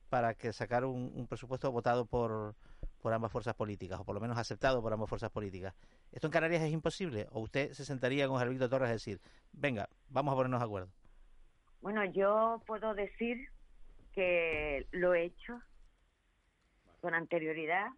[0.09, 2.55] para que sacar un presupuesto votado por,
[3.05, 5.75] por ambas fuerzas políticas, o por lo menos aceptado por ambas fuerzas políticas.
[6.11, 7.27] ¿Esto en Canarias es imposible?
[7.31, 9.19] ¿O usted se sentaría con Javier Torres a decir,
[9.51, 10.89] venga, vamos a ponernos de acuerdo?
[11.81, 13.49] Bueno, yo puedo decir
[14.13, 15.61] que lo he hecho
[17.01, 17.89] con anterioridad.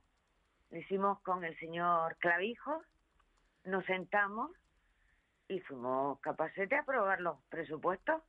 [0.71, 2.81] Lo hicimos con el señor Clavijo,
[3.63, 4.51] nos sentamos
[5.47, 8.21] y fuimos capaces de aprobar los presupuestos.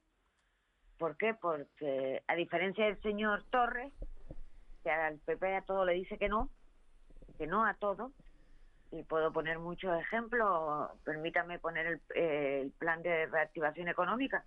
[0.99, 1.35] ¿Por qué?
[1.35, 3.93] Porque a diferencia del señor Torres,
[4.83, 6.49] que al PP a todo le dice que no,
[7.37, 8.13] que no a todo,
[8.91, 14.45] y puedo poner muchos ejemplos, permítame poner el, plan de reactivación económica,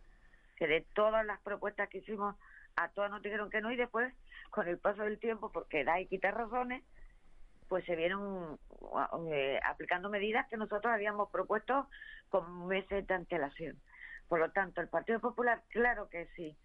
[0.55, 2.35] que de todas las propuestas que hicimos,
[2.75, 4.13] a todas nos dijeron que no, y después,
[4.49, 6.83] con el paso del tiempo, porque da y quita razones,
[7.67, 8.59] pues se vieron
[9.31, 11.87] eh, aplicando medidas que nosotros habíamos propuesto
[12.29, 13.77] con meses de antelación.
[14.27, 16.57] Por lo tanto, el Partido Popular, claro que sí,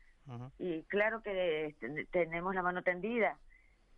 [0.58, 1.76] y claro que
[2.10, 3.36] tenemos la mano tendida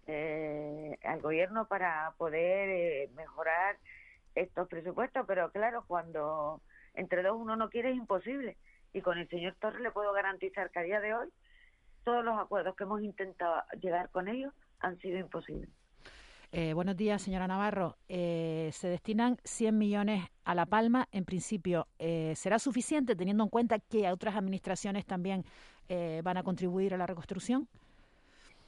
[0.08, 3.76] eh, al gobierno para poder eh, mejorar
[4.34, 6.62] estos presupuestos, pero claro, cuando
[6.94, 8.56] entre dos uno no quiere es imposible.
[8.92, 11.28] Y con el señor Torres le puedo garantizar que a día de hoy
[12.04, 15.68] todos los acuerdos que hemos intentado llegar con ellos han sido imposibles.
[16.50, 17.98] Eh, buenos días, señora Navarro.
[18.08, 21.06] Eh, se destinan 100 millones a La Palma.
[21.12, 25.44] En principio, eh, ¿será suficiente teniendo en cuenta que otras administraciones también
[26.22, 27.66] van a contribuir a la reconstrucción?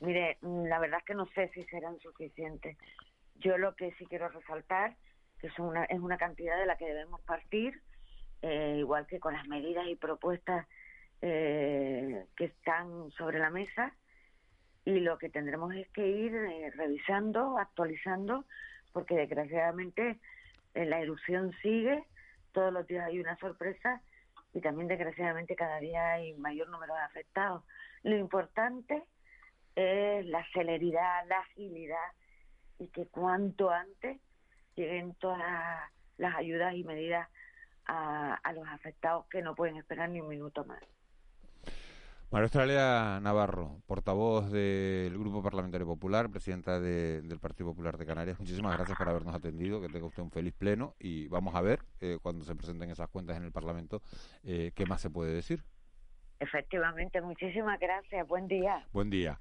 [0.01, 2.77] Mire, mm, la verdad es que no sé si serán suficientes.
[3.37, 4.97] Yo lo que sí quiero resaltar
[5.39, 7.81] que es una, es una cantidad de la que debemos partir,
[8.43, 10.67] igual que con las medidas y propuestas
[11.21, 13.95] que están sobre la mesa
[14.85, 18.45] y lo que tendremos es que ir eh, revisando, actualizando,
[18.93, 20.19] porque desgraciadamente
[20.75, 22.05] eh, la erupción sigue,
[22.53, 24.01] todos los días hay una sorpresa
[24.53, 27.63] y también desgraciadamente cada día hay mayor número de afectados.
[28.03, 29.05] Lo importante
[29.77, 31.97] es la celeridad, la agilidad
[32.79, 34.21] y que cuanto antes
[34.77, 35.41] lleguen todas
[36.19, 37.29] las ayudas y medidas
[37.87, 40.83] a, a los afectados que no pueden esperar ni un minuto más.
[42.31, 48.77] María Australia Navarro, portavoz del Grupo Parlamentario Popular, presidenta del Partido Popular de Canarias, muchísimas
[48.77, 52.19] gracias por habernos atendido, que tenga usted un feliz pleno y vamos a ver eh,
[52.23, 54.01] cuando se presenten esas cuentas en el Parlamento
[54.45, 55.65] eh, qué más se puede decir.
[56.39, 58.87] Efectivamente, muchísimas gracias, buen día.
[58.93, 59.37] Buen día.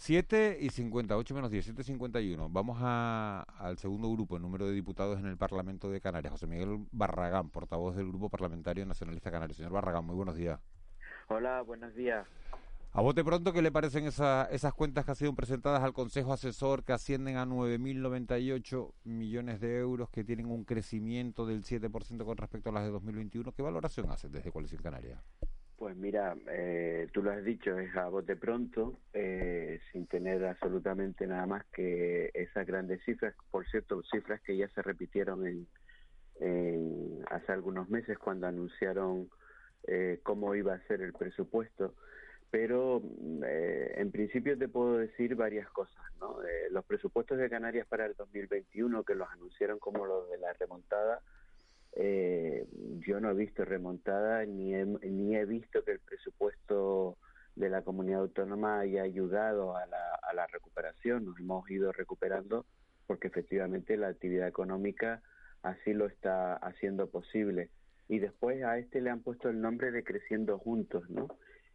[0.00, 2.48] 7 y 58 menos 10, 7 y 51.
[2.48, 6.32] Vamos a, al segundo grupo, el número de diputados en el Parlamento de Canarias.
[6.32, 9.54] José Miguel Barragán, portavoz del Grupo Parlamentario Nacionalista Canario.
[9.54, 10.58] Señor Barragán, muy buenos días.
[11.28, 12.26] Hola, buenos días.
[12.92, 16.82] A bote pronto, ¿qué le parecen esas cuentas que han sido presentadas al Consejo Asesor
[16.82, 22.70] que ascienden a 9.098 millones de euros, que tienen un crecimiento del 7% con respecto
[22.70, 23.52] a las de 2021?
[23.52, 25.22] ¿Qué valoración hacen desde Coalición Canaria?
[25.80, 31.26] Pues mira, eh, tú lo has dicho, es a bote pronto, eh, sin tener absolutamente
[31.26, 33.34] nada más que esas grandes cifras.
[33.50, 39.30] Por cierto, cifras que ya se repitieron en hace algunos meses cuando anunciaron
[39.86, 41.94] eh, cómo iba a ser el presupuesto,
[42.50, 43.00] pero
[43.42, 46.04] eh, en principio te puedo decir varias cosas.
[46.20, 46.40] ¿no?
[46.72, 51.22] Los presupuestos de Canarias para el 2021, que los anunciaron como los de la remontada,
[51.96, 57.18] yo no he visto remontada ni he, ni he visto que el presupuesto
[57.56, 61.24] de la comunidad autónoma haya ayudado a la, a la recuperación.
[61.24, 62.64] Nos hemos ido recuperando
[63.06, 65.22] porque efectivamente la actividad económica
[65.62, 67.70] así lo está haciendo posible
[68.10, 71.28] y después a este le han puesto el nombre de Creciendo Juntos, ¿no?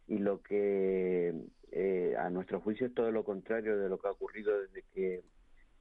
[0.06, 1.34] Y lo que
[1.72, 5.24] eh, a nuestro juicio es todo lo contrario de lo que ha ocurrido desde que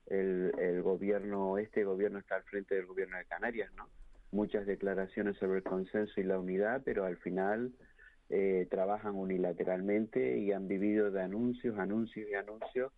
[0.05, 3.89] el, gobierno, este gobierno está al frente del gobierno de Canarias, ¿no?
[4.35, 7.71] Muchas declaraciones sobre el consenso y la unidad, pero al final
[8.29, 12.91] eh, trabajan unilateralmente y han vivido de anuncios, anuncios y anuncios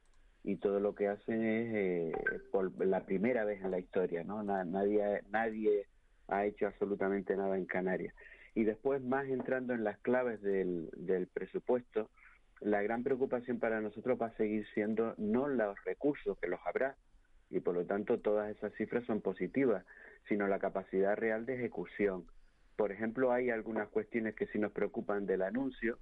[0.44, 2.12] y todo lo que hacen es eh,
[2.52, 4.42] por la primera vez en la historia, ¿no?
[4.42, 5.86] Nadie, nadie
[6.28, 8.16] ha hecho absolutamente nada en Canarias.
[8.56, 12.10] Y después, más entrando en las claves del, del presupuesto,
[12.62, 16.96] la gran preocupación para nosotros va a seguir siendo no los recursos, que los habrá,
[17.52, 19.86] y por lo tanto todas esas cifras son positivas,
[20.28, 22.26] sino la capacidad real de ejecución.
[22.76, 25.98] Por ejemplo, hay algunas cuestiones que sí nos preocupan del anuncio.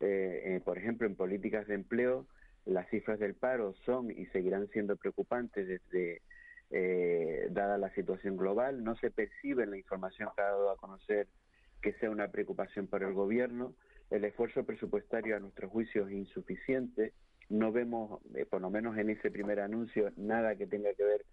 [0.00, 2.26] Eh, eh, por ejemplo, en políticas de empleo,
[2.66, 6.22] las cifras del paro son y seguirán siendo preocupantes desde
[6.70, 8.84] eh, dada la situación global.
[8.84, 11.28] No se percibe en la información que ha dado a conocer
[11.80, 13.74] que sea una preocupación para el gobierno.
[14.10, 17.14] El esfuerzo presupuestario, a nuestro juicio, es insuficiente.
[17.48, 18.20] No vemos,
[18.50, 21.24] por lo menos en ese primer anuncio, nada que tenga que ver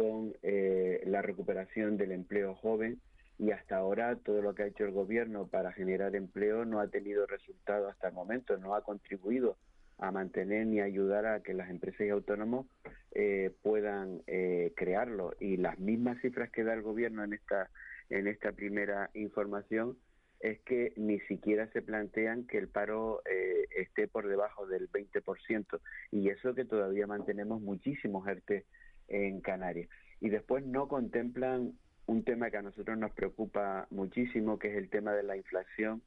[0.00, 3.02] con eh, la recuperación del empleo joven
[3.38, 6.88] y hasta ahora todo lo que ha hecho el gobierno para generar empleo no ha
[6.88, 9.58] tenido resultado hasta el momento, no ha contribuido
[9.98, 12.66] a mantener ni ayudar a que las empresas y autónomos
[13.10, 15.34] eh, puedan eh, crearlo.
[15.38, 17.68] Y las mismas cifras que da el gobierno en esta,
[18.08, 19.98] en esta primera información
[20.40, 25.78] es que ni siquiera se plantean que el paro eh, esté por debajo del 20%.
[26.10, 28.64] Y eso que todavía mantenemos muchísimos ERTE
[29.10, 29.90] en Canarias.
[30.20, 31.74] Y después no contemplan
[32.06, 36.02] un tema que a nosotros nos preocupa muchísimo, que es el tema de la inflación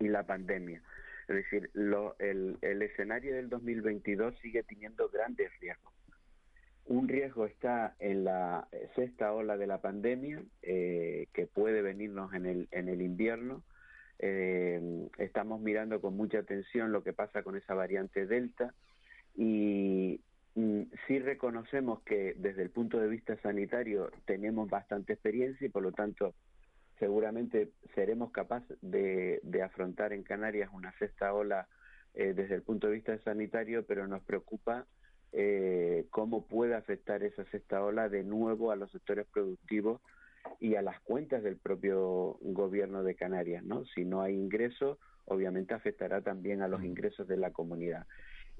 [0.00, 0.82] y la pandemia.
[1.28, 5.92] Es decir, el, escenario del 2022 sigue teniendo grandes riesgos.
[6.86, 8.66] Un riesgo está en la
[8.96, 13.62] sexta ola de la pandemia, eh, que puede venirnos en el, en el invierno.
[14.18, 18.74] Eh, estamos mirando con mucha atención lo que pasa con esa variante Delta
[19.36, 20.20] y
[21.06, 25.92] sí reconocemos que desde el punto de vista sanitario tenemos bastante experiencia y por lo
[25.92, 26.34] tanto
[26.98, 31.68] seguramente seremos capaces de, afrontar en Canarias una sexta ola
[32.14, 34.86] eh, desde el punto de vista sanitario, pero nos preocupa
[35.32, 40.00] eh, cómo puede afectar esa sexta ola de nuevo a los sectores productivos
[40.58, 43.84] y a las cuentas del propio gobierno de Canarias, ¿no?
[43.94, 48.06] Si no hay ingresos, obviamente afectará también a los ingresos de la comunidad.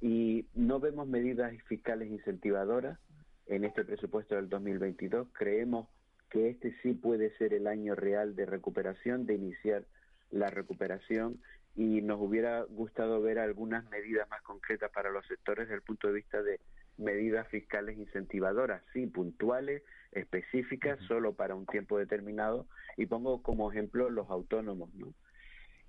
[0.00, 2.98] Y no vemos medidas fiscales incentivadoras
[3.46, 5.28] en este presupuesto del 2022.
[5.32, 5.88] Creemos
[6.30, 9.84] que este sí puede ser el año real de recuperación, de iniciar
[10.30, 11.40] la recuperación
[11.74, 16.08] y nos hubiera gustado ver algunas medidas más concretas para los sectores desde el punto
[16.08, 16.60] de vista de
[16.96, 19.82] medidas fiscales incentivadoras, sí, puntuales,
[20.12, 25.14] específicas, solo para un tiempo determinado, y pongo como ejemplo los autónomos, ¿no?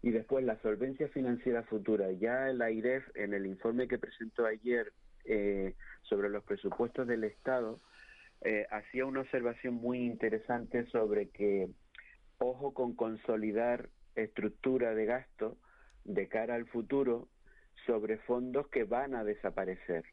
[0.02, 2.12] Y después la solvencia financiera futura.
[2.12, 4.93] Ya el AIREF, en el informe que presentó ayer
[5.26, 7.80] eh, sobre los presupuestos del Estado,
[8.41, 11.70] eh, hacía una observación muy interesante sobre que,
[12.38, 15.58] ojo con consolidar estructura de gasto
[16.06, 17.28] de cara al futuro
[17.86, 20.06] sobre fondos que van a desaparecer.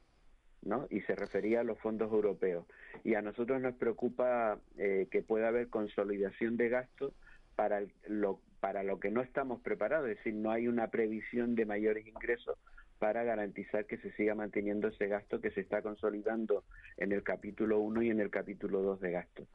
[0.63, 0.87] ¿no?
[0.91, 2.67] Y se refería a los fondos europeos.
[3.05, 7.15] Y a nosotros nos preocupa eh, que pueda haber consolidación de gasto
[7.55, 11.65] para lo, para lo que no estamos preparados, es decir, no hay una previsión de
[11.65, 12.59] mayores ingresos
[12.99, 16.65] para garantizar que se siga manteniendo ese gasto que se está consolidando
[16.97, 19.47] en el capítulo 1 y en el capítulo 2 de gasto.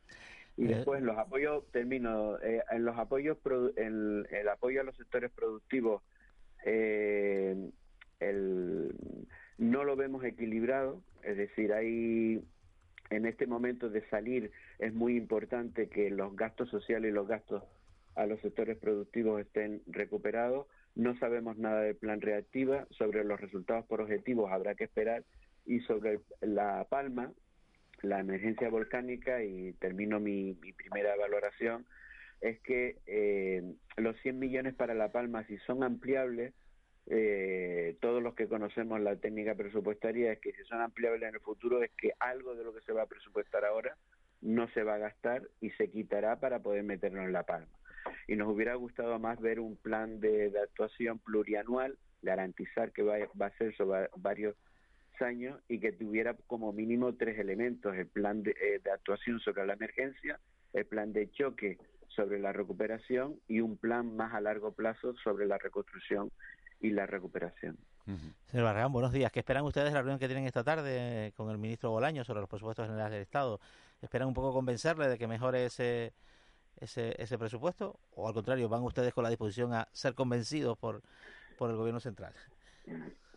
[0.56, 3.38] Y eh, después en los apoyos, termino, eh, en los apoyos,
[3.76, 6.02] en el apoyo a los sectores productivos,
[6.64, 7.70] eh,
[8.22, 8.96] el,
[9.58, 12.46] no lo vemos equilibrado, es decir, hay
[13.10, 17.62] en este momento de salir es muy importante que los gastos sociales y los gastos
[18.16, 20.68] a los sectores productivos estén recuperados.
[20.96, 25.24] No sabemos nada del plan reactiva, sobre los resultados por objetivos habrá que esperar
[25.66, 27.32] y sobre La Palma,
[28.02, 31.86] la emergencia volcánica, y termino mi, primera valoración,
[32.42, 36.54] es que eh, los 100 millones para La Palma, si son ampliables,
[37.08, 41.42] eh, todos los que conocemos la técnica presupuestaria es que si son ampliables en el
[41.42, 43.98] futuro es que algo de lo que se va a presupuestar ahora
[44.40, 47.68] no se va a gastar y se quitará para poder meterlo en La Palma
[48.28, 53.58] y nos hubiera gustado más ver un plan de, actuación plurianual, garantizar que va, a
[53.58, 54.56] ser sobre varios
[55.22, 59.74] años y que tuviera como mínimo tres elementos, el plan de, eh, actuación sobre la
[59.74, 60.40] emergencia,
[60.74, 61.78] el plan de choque
[62.08, 66.32] sobre la recuperación y un plan más a largo plazo sobre la reconstrucción
[66.80, 67.78] y la recuperación.
[68.48, 69.32] Señor Barragán, buenos días.
[69.32, 72.42] ¿Qué esperan ustedes de la reunión que tienen esta tarde con el ministro Bolaño sobre
[72.42, 73.60] los presupuestos generales del Estado?
[74.02, 76.14] ¿Esperan un poco convencerle de que mejore ese,
[76.80, 78.00] ese, ese presupuesto?
[78.16, 81.02] ¿O al contrario, van ustedes con la disposición a ser convencidos por,
[81.58, 82.34] por el gobierno central?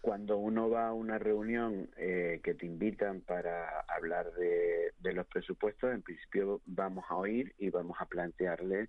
[0.00, 5.92] Cuando uno va a una reunión eh, que te invitan para hablar de, los presupuestos,
[5.92, 8.88] en principio vamos a oír y vamos a plantearle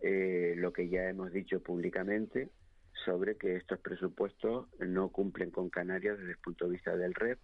[0.00, 2.50] eh, lo que ya hemos dicho públicamente
[3.04, 7.38] sobre que estos presupuestos no cumplen con Canarias desde el punto de vista del REP.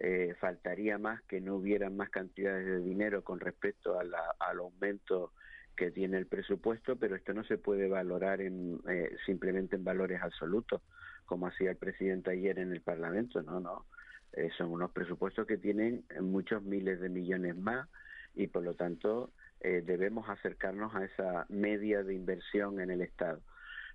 [0.00, 5.32] Eh, faltaría más que no hubieran más cantidades de dinero con respecto al aumento
[5.76, 10.22] que tiene el presupuesto, pero esto no se puede valorar en, eh, simplemente en valores
[10.22, 10.82] absolutos,
[11.26, 13.86] como hacía el presidente ayer en el Parlamento, no, no.
[14.32, 17.88] Eh, son unos presupuestos que tienen muchos miles de millones más
[18.34, 23.40] y por lo tanto eh, debemos acercarnos a esa media de inversión en el Estado.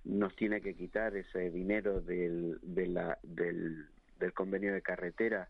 [0.06, 3.86] Nos tiene que quitar ese dinero del, de la, del,
[4.18, 5.50] del convenio de carretera.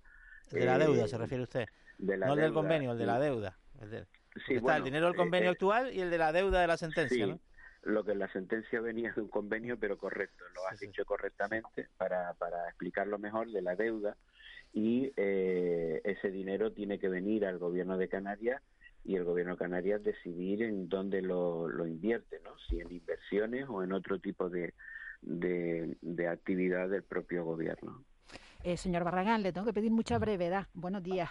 [0.51, 1.67] De la deuda, se refiere usted.
[1.99, 3.55] no del convenio, el de la deuda.
[4.45, 6.67] Sí, está el dinero del convenio eh, eh, actual y el de la deuda de
[6.67, 7.39] la sentencia, sí,
[7.83, 12.33] Lo que la sentencia venía de un convenio, pero correcto, lo has dicho correctamente para,
[12.35, 14.15] para explicarlo mejor de la deuda
[14.73, 18.61] y eh, ese dinero tiene que venir al gobierno de Canarias
[19.03, 22.51] y el gobierno de Canarias decidir en dónde lo, lo invierte, ¿no?
[22.67, 24.73] Si en inversiones o en otro tipo de,
[25.21, 28.03] de, de actividad del propio gobierno.
[28.63, 30.67] Eh, señor Barragán, le tengo que pedir mucha brevedad.
[30.73, 31.29] Buenos días.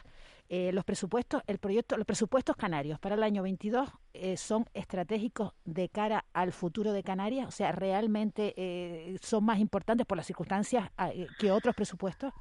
[0.48, 5.52] Eh, los presupuestos, el proyecto, los presupuestos canarios para el año 22 eh, son estratégicos
[5.64, 10.90] de cara al futuro de Canarias, o sea, realmente son más importantes por las circunstancias
[11.38, 12.32] que otros presupuesos.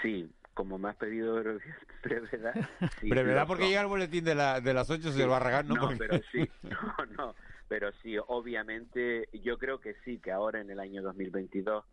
[0.00, 1.34] Sí, como me has pedido
[2.04, 2.54] brevedad.
[3.02, 5.90] brevedad porque llega el boletín de, la, de las 8, señor Barragán, ¿no?
[5.98, 7.34] pero sí, no, no,
[7.68, 11.84] pero sí, obviamente yo creo que sí, que ahora en el año 2022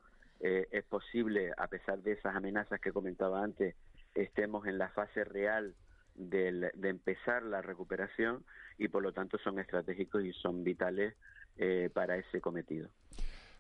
[0.42, 3.76] eh, es posible, a pesar de esas amenazas que comentaba antes,
[4.16, 5.76] estemos en la fase real
[6.16, 8.44] de empezar la recuperación
[8.78, 11.16] y por lo tanto son estratégicos y son vitales
[11.58, 12.90] eh, para ese cometido.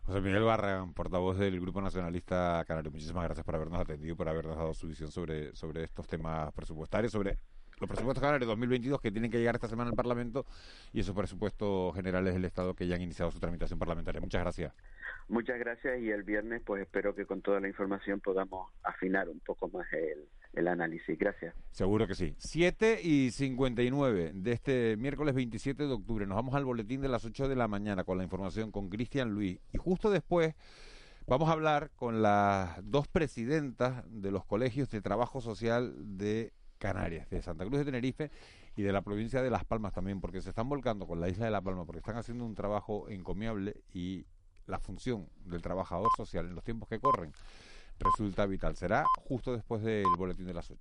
[0.04, 4.58] José Miguel Barra, portavoz del Grupo Nacionalista Canario, muchísimas gracias por habernos atendido, por habernos
[4.58, 7.38] dado su visión sobre, sobre estos temas presupuestarios, sobre
[7.80, 10.46] los presupuestos canarios 2022 que tienen que llegar esta semana al Parlamento
[10.94, 14.22] y esos presupuestos generales del Estado que ya han iniciado su tramitación parlamentaria.
[14.22, 14.74] Muchas gracias.
[15.28, 19.42] Muchas gracias y el viernes pues espero que con toda la información podamos afinar un
[19.42, 21.18] poco más el, el análisis.
[21.18, 21.56] Gracias.
[21.72, 22.36] Seguro que sí.
[22.38, 26.26] 7 y 59 de este miércoles 27 de octubre.
[26.26, 29.30] Nos vamos al boletín de las 8 de la mañana con la información con Cristian
[29.30, 29.60] Luis.
[29.74, 30.56] Y justo después
[31.28, 37.30] vamos a hablar con las dos presidentas de los colegios de trabajo social de Canarias,
[37.30, 38.32] de Santa Cruz de Tenerife
[38.76, 41.46] y de la provincia de Las Palmas también, porque se están volcando con la isla
[41.46, 44.26] de La Palma, porque están haciendo un trabajo encomiable y
[44.66, 47.34] la función del trabajador social en los tiempos que corren
[48.00, 48.76] resulta vital.
[48.76, 50.80] Será justo después del boletín de las 8.